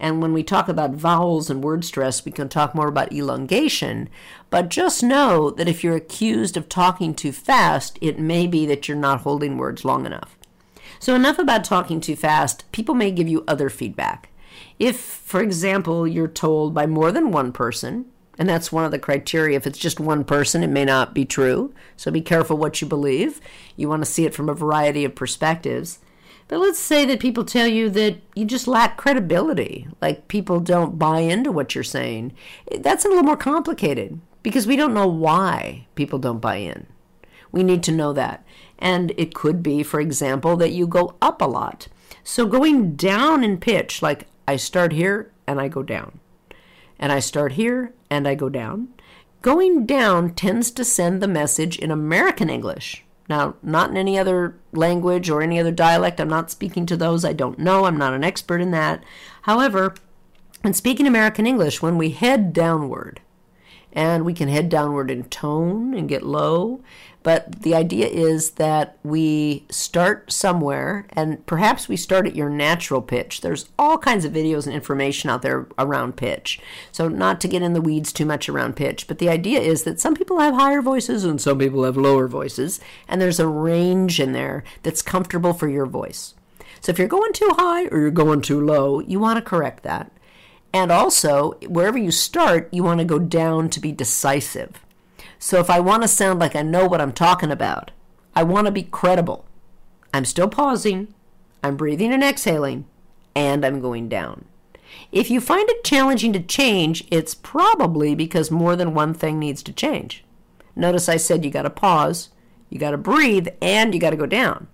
And 0.00 0.22
when 0.22 0.32
we 0.32 0.42
talk 0.42 0.68
about 0.68 0.92
vowels 0.92 1.50
and 1.50 1.62
word 1.62 1.84
stress, 1.84 2.24
we 2.24 2.32
can 2.32 2.48
talk 2.48 2.74
more 2.74 2.88
about 2.88 3.12
elongation. 3.12 4.08
But 4.50 4.68
just 4.68 5.02
know 5.02 5.50
that 5.50 5.68
if 5.68 5.82
you're 5.82 5.96
accused 5.96 6.56
of 6.56 6.68
talking 6.68 7.14
too 7.14 7.32
fast, 7.32 7.98
it 8.00 8.18
may 8.18 8.46
be 8.46 8.64
that 8.66 8.86
you're 8.86 8.96
not 8.96 9.22
holding 9.22 9.58
words 9.58 9.84
long 9.84 10.06
enough. 10.06 10.36
So, 11.00 11.14
enough 11.14 11.38
about 11.38 11.64
talking 11.64 12.00
too 12.00 12.16
fast. 12.16 12.70
People 12.72 12.94
may 12.94 13.10
give 13.10 13.28
you 13.28 13.44
other 13.46 13.68
feedback. 13.68 14.30
If, 14.78 14.98
for 14.98 15.40
example, 15.40 16.06
you're 16.06 16.28
told 16.28 16.74
by 16.74 16.86
more 16.86 17.12
than 17.12 17.30
one 17.30 17.52
person, 17.52 18.06
and 18.38 18.48
that's 18.48 18.70
one 18.70 18.84
of 18.84 18.92
the 18.92 18.98
criteria. 18.98 19.56
If 19.56 19.66
it's 19.66 19.78
just 19.78 19.98
one 19.98 20.24
person, 20.24 20.62
it 20.62 20.68
may 20.68 20.84
not 20.84 21.12
be 21.12 21.24
true. 21.24 21.74
So 21.96 22.12
be 22.12 22.20
careful 22.20 22.56
what 22.56 22.80
you 22.80 22.86
believe. 22.86 23.40
You 23.76 23.88
want 23.88 24.04
to 24.04 24.10
see 24.10 24.24
it 24.24 24.34
from 24.34 24.48
a 24.48 24.54
variety 24.54 25.04
of 25.04 25.16
perspectives. 25.16 25.98
But 26.48 26.60
let's 26.60 26.78
say 26.78 27.04
that 27.04 27.20
people 27.20 27.44
tell 27.44 27.66
you 27.66 27.90
that 27.90 28.16
you 28.34 28.46
just 28.46 28.66
lack 28.66 28.96
credibility, 28.96 29.86
like 30.00 30.28
people 30.28 30.60
don't 30.60 30.98
buy 30.98 31.20
into 31.20 31.52
what 31.52 31.74
you're 31.74 31.84
saying. 31.84 32.32
That's 32.80 33.04
a 33.04 33.08
little 33.08 33.22
more 33.22 33.36
complicated 33.36 34.18
because 34.42 34.66
we 34.66 34.76
don't 34.76 34.94
know 34.94 35.06
why 35.06 35.86
people 35.94 36.18
don't 36.18 36.40
buy 36.40 36.56
in. 36.56 36.86
We 37.52 37.62
need 37.62 37.82
to 37.84 37.92
know 37.92 38.14
that. 38.14 38.44
And 38.78 39.12
it 39.16 39.34
could 39.34 39.62
be, 39.62 39.82
for 39.82 40.00
example, 40.00 40.56
that 40.56 40.72
you 40.72 40.86
go 40.86 41.16
up 41.20 41.42
a 41.42 41.46
lot. 41.46 41.88
So 42.24 42.46
going 42.46 42.94
down 42.94 43.44
in 43.44 43.58
pitch, 43.58 44.00
like 44.00 44.26
I 44.46 44.56
start 44.56 44.92
here 44.92 45.30
and 45.46 45.60
I 45.60 45.68
go 45.68 45.82
down, 45.82 46.20
and 46.98 47.12
I 47.12 47.20
start 47.20 47.52
here 47.52 47.92
and 48.08 48.26
I 48.26 48.34
go 48.34 48.48
down. 48.48 48.88
Going 49.42 49.86
down 49.86 50.34
tends 50.34 50.70
to 50.72 50.84
send 50.84 51.22
the 51.22 51.28
message 51.28 51.78
in 51.78 51.90
American 51.90 52.50
English. 52.50 53.04
Now, 53.28 53.56
not 53.62 53.90
in 53.90 53.96
any 53.96 54.18
other 54.18 54.58
language 54.72 55.28
or 55.28 55.42
any 55.42 55.60
other 55.60 55.72
dialect. 55.72 56.20
I'm 56.20 56.28
not 56.28 56.50
speaking 56.50 56.86
to 56.86 56.96
those 56.96 57.24
I 57.24 57.32
don't 57.32 57.58
know. 57.58 57.84
I'm 57.84 57.98
not 57.98 58.14
an 58.14 58.24
expert 58.24 58.60
in 58.60 58.70
that. 58.70 59.04
However, 59.42 59.94
in 60.64 60.74
speaking 60.74 61.06
American 61.06 61.46
English, 61.46 61.82
when 61.82 61.98
we 61.98 62.10
head 62.10 62.52
downward, 62.52 63.20
and 63.92 64.24
we 64.24 64.34
can 64.34 64.48
head 64.48 64.68
downward 64.68 65.10
in 65.10 65.24
tone 65.24 65.94
and 65.94 66.08
get 66.08 66.22
low, 66.22 66.80
but 67.22 67.62
the 67.62 67.74
idea 67.74 68.06
is 68.06 68.52
that 68.52 68.96
we 69.02 69.64
start 69.70 70.30
somewhere 70.30 71.06
and 71.10 71.44
perhaps 71.46 71.88
we 71.88 71.96
start 71.96 72.26
at 72.26 72.36
your 72.36 72.48
natural 72.48 73.02
pitch. 73.02 73.40
There's 73.40 73.68
all 73.78 73.98
kinds 73.98 74.24
of 74.24 74.32
videos 74.32 74.66
and 74.66 74.74
information 74.74 75.28
out 75.28 75.42
there 75.42 75.66
around 75.78 76.16
pitch. 76.16 76.60
So, 76.92 77.08
not 77.08 77.40
to 77.40 77.48
get 77.48 77.62
in 77.62 77.72
the 77.72 77.80
weeds 77.80 78.12
too 78.12 78.24
much 78.24 78.48
around 78.48 78.76
pitch, 78.76 79.06
but 79.08 79.18
the 79.18 79.28
idea 79.28 79.60
is 79.60 79.82
that 79.82 80.00
some 80.00 80.14
people 80.14 80.38
have 80.38 80.54
higher 80.54 80.80
voices 80.80 81.24
and 81.24 81.40
some 81.40 81.58
people 81.58 81.84
have 81.84 81.96
lower 81.96 82.28
voices, 82.28 82.80
and 83.08 83.20
there's 83.20 83.40
a 83.40 83.48
range 83.48 84.20
in 84.20 84.32
there 84.32 84.62
that's 84.82 85.02
comfortable 85.02 85.52
for 85.52 85.68
your 85.68 85.86
voice. 85.86 86.34
So, 86.80 86.90
if 86.90 86.98
you're 86.98 87.08
going 87.08 87.32
too 87.32 87.50
high 87.56 87.86
or 87.86 87.98
you're 88.00 88.10
going 88.10 88.42
too 88.42 88.64
low, 88.64 89.00
you 89.00 89.18
want 89.18 89.38
to 89.38 89.42
correct 89.42 89.82
that. 89.82 90.12
And 90.72 90.92
also, 90.92 91.52
wherever 91.66 91.98
you 91.98 92.10
start, 92.10 92.68
you 92.72 92.84
want 92.84 93.00
to 93.00 93.04
go 93.04 93.18
down 93.18 93.70
to 93.70 93.80
be 93.80 93.90
decisive. 93.90 94.80
So 95.38 95.60
if 95.60 95.70
I 95.70 95.80
want 95.80 96.02
to 96.02 96.08
sound 96.08 96.38
like 96.38 96.56
I 96.56 96.62
know 96.62 96.86
what 96.86 97.00
I'm 97.00 97.12
talking 97.12 97.50
about, 97.50 97.90
I 98.34 98.42
want 98.42 98.66
to 98.66 98.72
be 98.72 98.82
credible. 98.82 99.44
I'm 100.12 100.24
still 100.24 100.48
pausing, 100.48 101.14
I'm 101.62 101.76
breathing 101.76 102.12
and 102.12 102.22
exhaling, 102.24 102.86
and 103.34 103.64
I'm 103.64 103.80
going 103.80 104.08
down. 104.08 104.46
If 105.12 105.30
you 105.30 105.40
find 105.40 105.68
it 105.68 105.84
challenging 105.84 106.32
to 106.32 106.40
change, 106.40 107.04
it's 107.10 107.34
probably 107.34 108.14
because 108.14 108.50
more 108.50 108.74
than 108.74 108.94
one 108.94 109.14
thing 109.14 109.38
needs 109.38 109.62
to 109.64 109.72
change. 109.72 110.24
Notice 110.74 111.08
I 111.08 111.16
said 111.16 111.44
you 111.44 111.50
got 111.50 111.62
to 111.62 111.70
pause, 111.70 112.30
you 112.70 112.78
got 112.78 112.92
to 112.92 112.98
breathe, 112.98 113.48
and 113.60 113.94
you 113.94 114.00
got 114.00 114.10
to 114.10 114.16
go 114.16 114.26
down. 114.26 114.68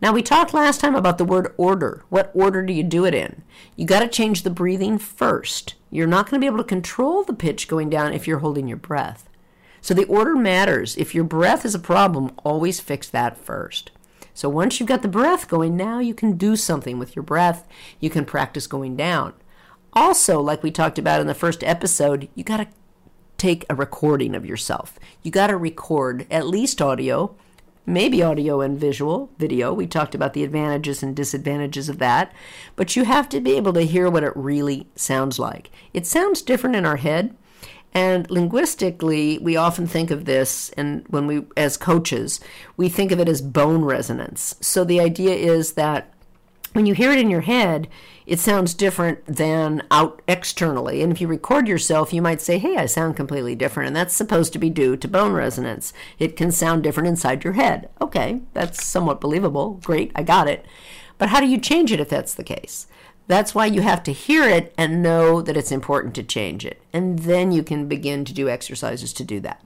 Now, 0.00 0.12
we 0.12 0.22
talked 0.22 0.52
last 0.52 0.80
time 0.80 0.96
about 0.96 1.18
the 1.18 1.24
word 1.24 1.54
order. 1.56 2.04
What 2.08 2.32
order 2.34 2.62
do 2.62 2.72
you 2.72 2.82
do 2.82 3.04
it 3.04 3.14
in? 3.14 3.44
You 3.76 3.86
got 3.86 4.00
to 4.00 4.08
change 4.08 4.42
the 4.42 4.50
breathing 4.50 4.98
first. 4.98 5.76
You're 5.90 6.08
not 6.08 6.28
going 6.28 6.40
to 6.40 6.44
be 6.44 6.46
able 6.46 6.58
to 6.58 6.64
control 6.64 7.22
the 7.22 7.32
pitch 7.32 7.68
going 7.68 7.88
down 7.88 8.12
if 8.12 8.26
you're 8.26 8.40
holding 8.40 8.66
your 8.66 8.78
breath. 8.78 9.28
So 9.82 9.92
the 9.94 10.04
order 10.04 10.36
matters. 10.36 10.96
If 10.96 11.14
your 11.14 11.24
breath 11.24 11.66
is 11.66 11.74
a 11.74 11.80
problem, 11.80 12.30
always 12.44 12.80
fix 12.80 13.10
that 13.10 13.36
first. 13.36 13.90
So 14.32 14.48
once 14.48 14.78
you've 14.78 14.88
got 14.88 15.02
the 15.02 15.08
breath 15.08 15.48
going, 15.48 15.76
now 15.76 15.98
you 15.98 16.14
can 16.14 16.38
do 16.38 16.56
something 16.56 16.98
with 16.98 17.14
your 17.14 17.24
breath. 17.24 17.66
You 18.00 18.08
can 18.08 18.24
practice 18.24 18.66
going 18.68 18.96
down. 18.96 19.34
Also, 19.92 20.40
like 20.40 20.62
we 20.62 20.70
talked 20.70 20.98
about 20.98 21.20
in 21.20 21.26
the 21.26 21.34
first 21.34 21.62
episode, 21.64 22.28
you 22.34 22.44
got 22.44 22.58
to 22.58 22.68
take 23.36 23.66
a 23.68 23.74
recording 23.74 24.36
of 24.36 24.46
yourself. 24.46 24.98
You 25.22 25.32
got 25.32 25.48
to 25.48 25.56
record 25.56 26.26
at 26.30 26.46
least 26.46 26.80
audio, 26.80 27.34
maybe 27.84 28.22
audio 28.22 28.60
and 28.60 28.78
visual, 28.78 29.30
video. 29.36 29.74
We 29.74 29.88
talked 29.88 30.14
about 30.14 30.32
the 30.32 30.44
advantages 30.44 31.02
and 31.02 31.14
disadvantages 31.14 31.88
of 31.88 31.98
that. 31.98 32.32
But 32.76 32.94
you 32.94 33.04
have 33.04 33.28
to 33.30 33.40
be 33.40 33.56
able 33.56 33.72
to 33.72 33.82
hear 33.82 34.08
what 34.08 34.22
it 34.22 34.32
really 34.36 34.86
sounds 34.94 35.40
like. 35.40 35.70
It 35.92 36.06
sounds 36.06 36.40
different 36.40 36.76
in 36.76 36.86
our 36.86 36.96
head 36.96 37.36
and 37.94 38.30
linguistically, 38.30 39.38
we 39.38 39.56
often 39.56 39.86
think 39.86 40.10
of 40.10 40.24
this, 40.24 40.70
and 40.70 41.04
when 41.08 41.26
we, 41.26 41.44
as 41.56 41.76
coaches, 41.76 42.40
we 42.76 42.88
think 42.88 43.12
of 43.12 43.20
it 43.20 43.28
as 43.28 43.42
bone 43.42 43.84
resonance. 43.84 44.54
So 44.60 44.84
the 44.84 45.00
idea 45.00 45.34
is 45.34 45.74
that 45.74 46.12
when 46.72 46.86
you 46.86 46.94
hear 46.94 47.12
it 47.12 47.18
in 47.18 47.28
your 47.28 47.42
head, 47.42 47.88
it 48.24 48.38
sounds 48.38 48.72
different 48.72 49.24
than 49.26 49.82
out 49.90 50.22
externally. 50.26 51.02
And 51.02 51.12
if 51.12 51.20
you 51.20 51.28
record 51.28 51.68
yourself, 51.68 52.14
you 52.14 52.22
might 52.22 52.40
say, 52.40 52.58
Hey, 52.58 52.76
I 52.76 52.86
sound 52.86 53.16
completely 53.16 53.54
different. 53.54 53.88
And 53.88 53.96
that's 53.96 54.14
supposed 54.14 54.52
to 54.54 54.58
be 54.58 54.70
due 54.70 54.96
to 54.96 55.08
bone 55.08 55.32
resonance. 55.32 55.92
It 56.18 56.36
can 56.36 56.50
sound 56.50 56.82
different 56.82 57.08
inside 57.08 57.44
your 57.44 57.54
head. 57.54 57.90
Okay, 58.00 58.40
that's 58.54 58.84
somewhat 58.86 59.20
believable. 59.20 59.80
Great, 59.82 60.12
I 60.14 60.22
got 60.22 60.48
it. 60.48 60.64
But 61.18 61.28
how 61.28 61.40
do 61.40 61.46
you 61.46 61.58
change 61.58 61.92
it 61.92 62.00
if 62.00 62.08
that's 62.08 62.34
the 62.34 62.44
case? 62.44 62.86
That's 63.26 63.54
why 63.54 63.66
you 63.66 63.82
have 63.82 64.02
to 64.04 64.12
hear 64.12 64.48
it 64.48 64.74
and 64.76 65.02
know 65.02 65.40
that 65.42 65.56
it's 65.56 65.72
important 65.72 66.14
to 66.16 66.22
change 66.22 66.66
it. 66.66 66.82
And 66.92 67.20
then 67.20 67.52
you 67.52 67.62
can 67.62 67.88
begin 67.88 68.24
to 68.24 68.34
do 68.34 68.48
exercises 68.48 69.12
to 69.14 69.24
do 69.24 69.40
that. 69.40 69.62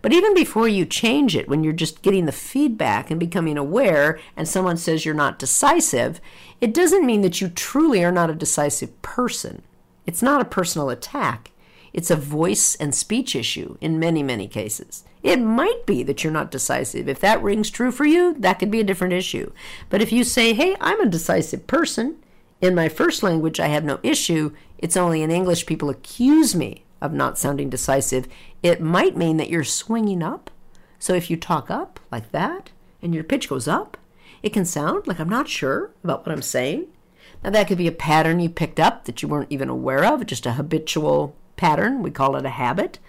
But 0.00 0.12
even 0.12 0.34
before 0.34 0.68
you 0.68 0.84
change 0.84 1.36
it, 1.36 1.48
when 1.48 1.62
you're 1.62 1.72
just 1.72 2.02
getting 2.02 2.26
the 2.26 2.32
feedback 2.32 3.10
and 3.10 3.20
becoming 3.20 3.58
aware, 3.58 4.18
and 4.36 4.48
someone 4.48 4.76
says 4.76 5.04
you're 5.04 5.14
not 5.14 5.38
decisive, 5.38 6.20
it 6.60 6.74
doesn't 6.74 7.06
mean 7.06 7.22
that 7.22 7.40
you 7.40 7.48
truly 7.48 8.04
are 8.04 8.12
not 8.12 8.30
a 8.30 8.34
decisive 8.34 9.00
person. 9.02 9.62
It's 10.06 10.22
not 10.22 10.40
a 10.40 10.46
personal 10.46 10.90
attack. 10.90 11.50
It's 11.92 12.10
a 12.10 12.16
voice 12.16 12.74
and 12.76 12.94
speech 12.94 13.36
issue 13.36 13.76
in 13.80 13.98
many, 13.98 14.22
many 14.22 14.48
cases. 14.48 15.04
It 15.22 15.40
might 15.40 15.86
be 15.86 16.02
that 16.02 16.24
you're 16.24 16.32
not 16.32 16.50
decisive. 16.50 17.08
If 17.08 17.20
that 17.20 17.42
rings 17.42 17.70
true 17.70 17.92
for 17.92 18.04
you, 18.04 18.34
that 18.38 18.58
could 18.58 18.70
be 18.70 18.80
a 18.80 18.84
different 18.84 19.12
issue. 19.12 19.52
But 19.90 20.02
if 20.02 20.10
you 20.10 20.24
say, 20.24 20.52
hey, 20.54 20.76
I'm 20.80 21.00
a 21.00 21.06
decisive 21.06 21.66
person, 21.66 22.16
in 22.62 22.76
my 22.76 22.88
first 22.88 23.22
language, 23.24 23.58
I 23.58 23.66
have 23.66 23.84
no 23.84 23.98
issue. 24.02 24.54
It's 24.78 24.96
only 24.96 25.20
in 25.20 25.32
English 25.32 25.66
people 25.66 25.90
accuse 25.90 26.54
me 26.54 26.84
of 27.00 27.12
not 27.12 27.36
sounding 27.36 27.68
decisive. 27.68 28.28
It 28.62 28.80
might 28.80 29.16
mean 29.16 29.36
that 29.36 29.50
you're 29.50 29.64
swinging 29.64 30.22
up. 30.22 30.48
So 31.00 31.12
if 31.12 31.28
you 31.28 31.36
talk 31.36 31.70
up 31.70 31.98
like 32.12 32.30
that 32.30 32.70
and 33.02 33.12
your 33.12 33.24
pitch 33.24 33.48
goes 33.48 33.66
up, 33.66 33.98
it 34.44 34.52
can 34.52 34.64
sound 34.64 35.08
like 35.08 35.18
I'm 35.18 35.28
not 35.28 35.48
sure 35.48 35.90
about 36.04 36.24
what 36.24 36.32
I'm 36.32 36.42
saying. 36.42 36.86
Now, 37.42 37.50
that 37.50 37.66
could 37.66 37.78
be 37.78 37.88
a 37.88 37.92
pattern 37.92 38.38
you 38.38 38.48
picked 38.48 38.78
up 38.78 39.04
that 39.04 39.20
you 39.20 39.28
weren't 39.28 39.50
even 39.50 39.68
aware 39.68 40.04
of, 40.04 40.24
just 40.26 40.46
a 40.46 40.52
habitual 40.52 41.34
pattern. 41.56 42.00
We 42.00 42.12
call 42.12 42.36
it 42.36 42.46
a 42.46 42.50
habit. 42.50 43.00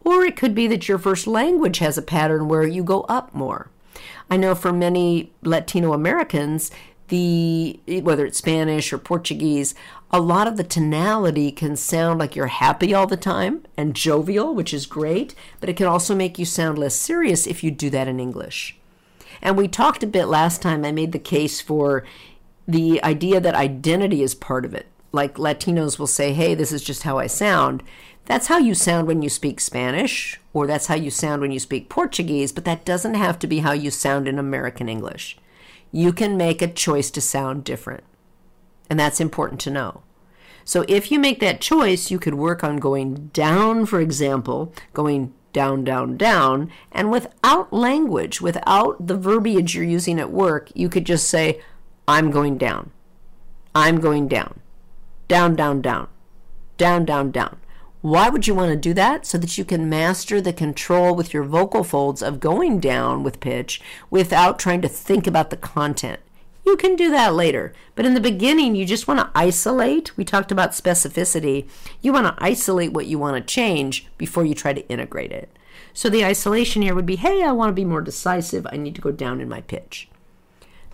Or 0.00 0.24
it 0.24 0.36
could 0.36 0.54
be 0.54 0.66
that 0.66 0.88
your 0.88 0.98
first 0.98 1.28
language 1.28 1.78
has 1.78 1.96
a 1.96 2.02
pattern 2.02 2.48
where 2.48 2.66
you 2.66 2.82
go 2.82 3.02
up 3.02 3.32
more. 3.32 3.70
I 4.28 4.36
know 4.36 4.56
for 4.56 4.72
many 4.72 5.32
Latino 5.42 5.92
Americans, 5.92 6.72
the 7.08 7.80
whether 8.02 8.24
it's 8.24 8.38
Spanish 8.38 8.92
or 8.92 8.98
Portuguese, 8.98 9.74
a 10.10 10.20
lot 10.20 10.46
of 10.46 10.56
the 10.56 10.64
tonality 10.64 11.50
can 11.50 11.76
sound 11.76 12.18
like 12.18 12.34
you're 12.34 12.46
happy 12.46 12.94
all 12.94 13.06
the 13.06 13.16
time 13.16 13.64
and 13.76 13.94
jovial, 13.94 14.54
which 14.54 14.72
is 14.72 14.86
great, 14.86 15.34
but 15.60 15.68
it 15.68 15.76
can 15.76 15.86
also 15.86 16.14
make 16.14 16.38
you 16.38 16.44
sound 16.44 16.78
less 16.78 16.94
serious 16.94 17.46
if 17.46 17.62
you 17.62 17.70
do 17.70 17.90
that 17.90 18.08
in 18.08 18.20
English. 18.20 18.76
And 19.42 19.56
we 19.56 19.68
talked 19.68 20.02
a 20.02 20.06
bit 20.06 20.26
last 20.26 20.62
time, 20.62 20.84
I 20.84 20.92
made 20.92 21.12
the 21.12 21.18
case 21.18 21.60
for 21.60 22.04
the 22.66 23.02
idea 23.02 23.40
that 23.40 23.54
identity 23.54 24.22
is 24.22 24.34
part 24.34 24.64
of 24.64 24.74
it. 24.74 24.86
Like 25.12 25.34
Latinos 25.34 25.98
will 25.98 26.06
say, 26.06 26.32
hey, 26.32 26.54
this 26.54 26.72
is 26.72 26.82
just 26.82 27.04
how 27.04 27.18
I 27.18 27.26
sound. 27.26 27.82
That's 28.26 28.48
how 28.48 28.58
you 28.58 28.74
sound 28.74 29.06
when 29.06 29.22
you 29.22 29.30
speak 29.30 29.60
Spanish, 29.60 30.38
or 30.52 30.66
that's 30.66 30.88
how 30.88 30.96
you 30.96 31.10
sound 31.10 31.40
when 31.40 31.52
you 31.52 31.58
speak 31.58 31.88
Portuguese, 31.88 32.52
but 32.52 32.66
that 32.66 32.84
doesn't 32.84 33.14
have 33.14 33.38
to 33.38 33.46
be 33.46 33.60
how 33.60 33.72
you 33.72 33.90
sound 33.90 34.28
in 34.28 34.38
American 34.38 34.88
English 34.88 35.38
you 35.92 36.12
can 36.12 36.36
make 36.36 36.62
a 36.62 36.72
choice 36.72 37.10
to 37.10 37.20
sound 37.20 37.64
different. 37.64 38.04
And 38.90 38.98
that's 38.98 39.20
important 39.20 39.60
to 39.62 39.70
know. 39.70 40.02
So 40.64 40.84
if 40.86 41.10
you 41.10 41.18
make 41.18 41.40
that 41.40 41.60
choice, 41.60 42.10
you 42.10 42.18
could 42.18 42.34
work 42.34 42.62
on 42.62 42.76
going 42.76 43.28
down, 43.28 43.86
for 43.86 44.00
example, 44.00 44.72
going 44.92 45.32
down, 45.52 45.82
down, 45.82 46.16
down, 46.16 46.70
and 46.92 47.10
without 47.10 47.72
language, 47.72 48.40
without 48.40 49.06
the 49.06 49.16
verbiage 49.16 49.74
you're 49.74 49.84
using 49.84 50.20
at 50.20 50.30
work, 50.30 50.70
you 50.74 50.88
could 50.88 51.06
just 51.06 51.28
say, 51.28 51.60
I'm 52.06 52.30
going 52.30 52.58
down. 52.58 52.90
I'm 53.74 53.98
going 54.00 54.28
down. 54.28 54.60
Down, 55.26 55.56
down, 55.56 55.80
down. 55.80 56.08
Down, 56.76 57.04
down, 57.04 57.30
down. 57.30 57.58
Why 58.00 58.28
would 58.28 58.46
you 58.46 58.54
want 58.54 58.70
to 58.70 58.76
do 58.76 58.94
that? 58.94 59.26
So 59.26 59.38
that 59.38 59.58
you 59.58 59.64
can 59.64 59.88
master 59.88 60.40
the 60.40 60.52
control 60.52 61.16
with 61.16 61.34
your 61.34 61.42
vocal 61.42 61.82
folds 61.82 62.22
of 62.22 62.38
going 62.38 62.78
down 62.78 63.24
with 63.24 63.40
pitch 63.40 63.80
without 64.08 64.58
trying 64.58 64.82
to 64.82 64.88
think 64.88 65.26
about 65.26 65.50
the 65.50 65.56
content. 65.56 66.20
You 66.64 66.76
can 66.76 66.96
do 66.96 67.10
that 67.10 67.34
later, 67.34 67.72
but 67.94 68.04
in 68.04 68.14
the 68.14 68.20
beginning, 68.20 68.76
you 68.76 68.84
just 68.84 69.08
want 69.08 69.20
to 69.20 69.30
isolate. 69.34 70.16
We 70.16 70.24
talked 70.24 70.52
about 70.52 70.72
specificity. 70.72 71.66
You 72.00 72.12
want 72.12 72.26
to 72.26 72.44
isolate 72.44 72.92
what 72.92 73.06
you 73.06 73.18
want 73.18 73.36
to 73.36 73.54
change 73.54 74.06
before 74.18 74.44
you 74.44 74.54
try 74.54 74.74
to 74.74 74.86
integrate 74.88 75.32
it. 75.32 75.50
So 75.92 76.08
the 76.08 76.24
isolation 76.24 76.82
here 76.82 76.94
would 76.94 77.06
be 77.06 77.16
hey, 77.16 77.42
I 77.42 77.52
want 77.52 77.70
to 77.70 77.74
be 77.74 77.84
more 77.84 78.02
decisive. 78.02 78.66
I 78.70 78.76
need 78.76 78.94
to 78.94 79.00
go 79.00 79.10
down 79.10 79.40
in 79.40 79.48
my 79.48 79.62
pitch. 79.62 80.08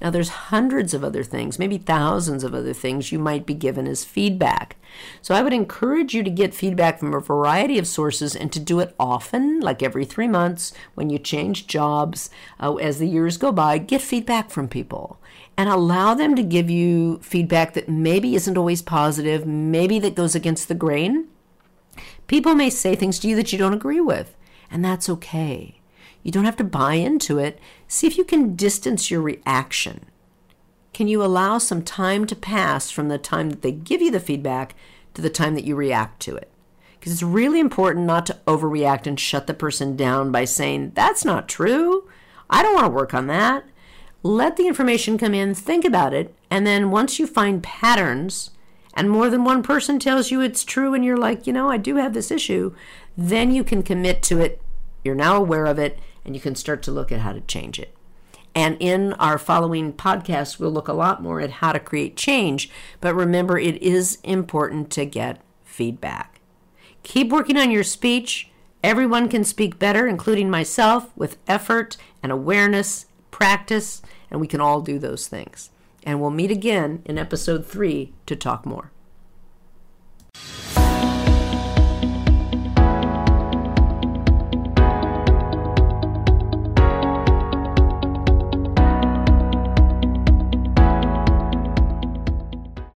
Now, 0.00 0.11
there's 0.11 0.28
hundreds 0.28 0.92
of 0.92 1.04
other 1.04 1.22
things, 1.22 1.59
maybe 1.59 1.78
thousands 1.78 2.44
of 2.44 2.54
other 2.54 2.72
things 2.72 3.12
you 3.12 3.18
might 3.18 3.46
be 3.46 3.54
given 3.54 3.87
as 3.87 4.04
feedback. 4.04 4.76
So, 5.22 5.35
I 5.35 5.42
would 5.42 5.52
encourage 5.52 6.14
you 6.14 6.22
to 6.22 6.30
get 6.30 6.54
feedback 6.54 6.98
from 6.98 7.14
a 7.14 7.20
variety 7.20 7.78
of 7.78 7.87
sources 7.87 8.37
and 8.37 8.52
to 8.52 8.61
do 8.61 8.80
it 8.80 8.94
often, 8.98 9.61
like 9.61 9.83
every 9.83 10.04
three 10.04 10.28
months 10.28 10.72
when 10.94 11.11
you 11.11 11.18
change 11.18 11.66
jobs. 11.66 12.30
Uh, 12.61 12.74
as 12.76 12.98
the 12.98 13.09
years 13.09 13.37
go 13.37 13.52
by, 13.52 13.78
get 13.78 14.02
feedback 14.02 14.50
from 14.50 14.68
people 14.68 15.18
and 15.57 15.68
allow 15.68 16.14
them 16.14 16.35
to 16.35 16.42
give 16.42 16.68
you 16.68 17.18
feedback 17.18 17.74
that 17.74 17.88
maybe 17.88 18.35
isn't 18.35 18.59
always 18.59 18.83
positive, 18.83 19.46
maybe 19.46 19.98
that 20.00 20.14
goes 20.14 20.35
against 20.35 20.68
the 20.68 20.74
grain. 20.74 21.28
People 22.26 22.54
may 22.54 22.70
say 22.70 22.94
things 22.94 23.18
to 23.20 23.28
you 23.28 23.37
that 23.37 23.52
you 23.52 23.59
don't 23.59 23.74
agree 23.74 24.00
with, 24.00 24.37
and 24.70 24.85
that's 24.85 25.09
okay. 25.09 25.80
You 26.25 26.33
don't 26.33 26.47
have 26.47 26.57
to 26.57 26.65
buy 26.65 26.95
into 26.95 27.39
it. 27.39 27.61
See 27.87 28.09
if 28.09 28.19
you 28.19 28.25
can 28.25 28.57
distance 28.57 29.11
your 29.11 29.21
reaction. 29.21 30.07
Can 30.95 31.07
you 31.07 31.23
allow 31.23 31.59
some 31.59 31.83
time 31.83 32.27
to 32.27 32.35
pass 32.35 32.91
from 32.91 33.09
the 33.09 33.19
time 33.19 33.51
that 33.51 33.63
they 33.63 33.73
give 33.73 34.01
you 34.01 34.11
the 34.11 34.19
feedback 34.19 34.75
to 35.13 35.23
the 35.23 35.31
time 35.31 35.55
that 35.55 35.65
you 35.65 35.77
react 35.77 36.21
to 36.21 36.35
it? 36.35 36.51
Because 36.99 37.13
it's 37.13 37.23
really 37.23 37.61
important 37.61 38.07
not 38.07 38.25
to 38.27 38.39
overreact 38.47 39.07
and 39.07 39.21
shut 39.21 39.47
the 39.47 39.53
person 39.53 39.97
down 39.97 40.33
by 40.33 40.47
saying, 40.47 40.93
That's 40.95 41.25
not 41.25 41.49
true. 41.49 42.09
I 42.49 42.63
don't 42.63 42.75
want 42.75 42.87
to 42.87 42.91
work 42.91 43.13
on 43.13 43.27
that. 43.27 43.65
Let 44.23 44.57
the 44.57 44.67
information 44.67 45.19
come 45.19 45.35
in, 45.35 45.55
think 45.55 45.85
about 45.85 46.15
it, 46.15 46.35
and 46.51 46.67
then 46.67 46.91
once 46.91 47.19
you 47.19 47.27
find 47.27 47.63
patterns 47.63 48.51
and 48.95 49.11
more 49.11 49.29
than 49.29 49.45
one 49.45 49.63
person 49.63 49.99
tells 49.99 50.31
you 50.31 50.41
it's 50.41 50.65
true 50.65 50.95
and 50.95 51.05
you're 51.05 51.19
like, 51.19 51.47
you 51.47 51.53
know, 51.53 51.69
I 51.69 51.77
do 51.77 51.97
have 51.97 52.15
this 52.15 52.31
issue, 52.31 52.75
then 53.19 53.51
you 53.53 53.65
can 53.65 53.83
commit 53.83 54.23
to 54.23 54.41
it. 54.41 54.63
You're 55.03 55.15
now 55.15 55.37
aware 55.37 55.67
of 55.67 55.79
it 55.79 55.99
and 56.25 56.35
you 56.35 56.41
can 56.41 56.55
start 56.55 56.83
to 56.85 56.93
look 56.93 57.13
at 57.13 57.21
how 57.21 57.33
to 57.33 57.41
change 57.43 57.79
it. 57.79 57.95
And 58.55 58.77
in 58.79 59.15
our 59.15 59.37
following 59.37 59.93
podcast, 59.93 60.59
we'll 60.59 60.71
look 60.71 60.89
a 60.89 60.93
lot 60.93 61.23
more 61.23 61.41
at 61.41 61.51
how 61.51 61.73
to 61.73 61.81
create 61.81 62.17
change. 62.17 62.71
But 63.01 63.15
remember, 63.15 63.59
it 63.59 63.83
is 63.83 64.19
important 64.23 64.91
to 64.93 65.05
get 65.05 65.41
feedback. 65.65 66.41
Keep 67.03 67.31
working 67.31 67.57
on 67.57 67.71
your 67.71 67.83
speech. 67.83 68.51
Everyone 68.83 69.29
can 69.29 69.45
speak 69.45 69.79
better, 69.79 70.07
including 70.07 70.51
myself, 70.51 71.11
with 71.17 71.39
effort 71.49 71.97
and 72.23 72.31
awareness, 72.31 73.07
practice, 73.31 74.03
and 74.31 74.41
we 74.41 74.47
can 74.47 74.61
all 74.61 74.81
do 74.81 74.99
those 74.99 75.27
things. 75.27 75.71
And 76.05 76.21
we'll 76.21 76.31
meet 76.31 76.51
again 76.51 77.03
in 77.05 77.19
episode 77.19 77.67
three 77.67 78.13
to 78.27 78.37
talk 78.37 78.65
more. 78.65 78.93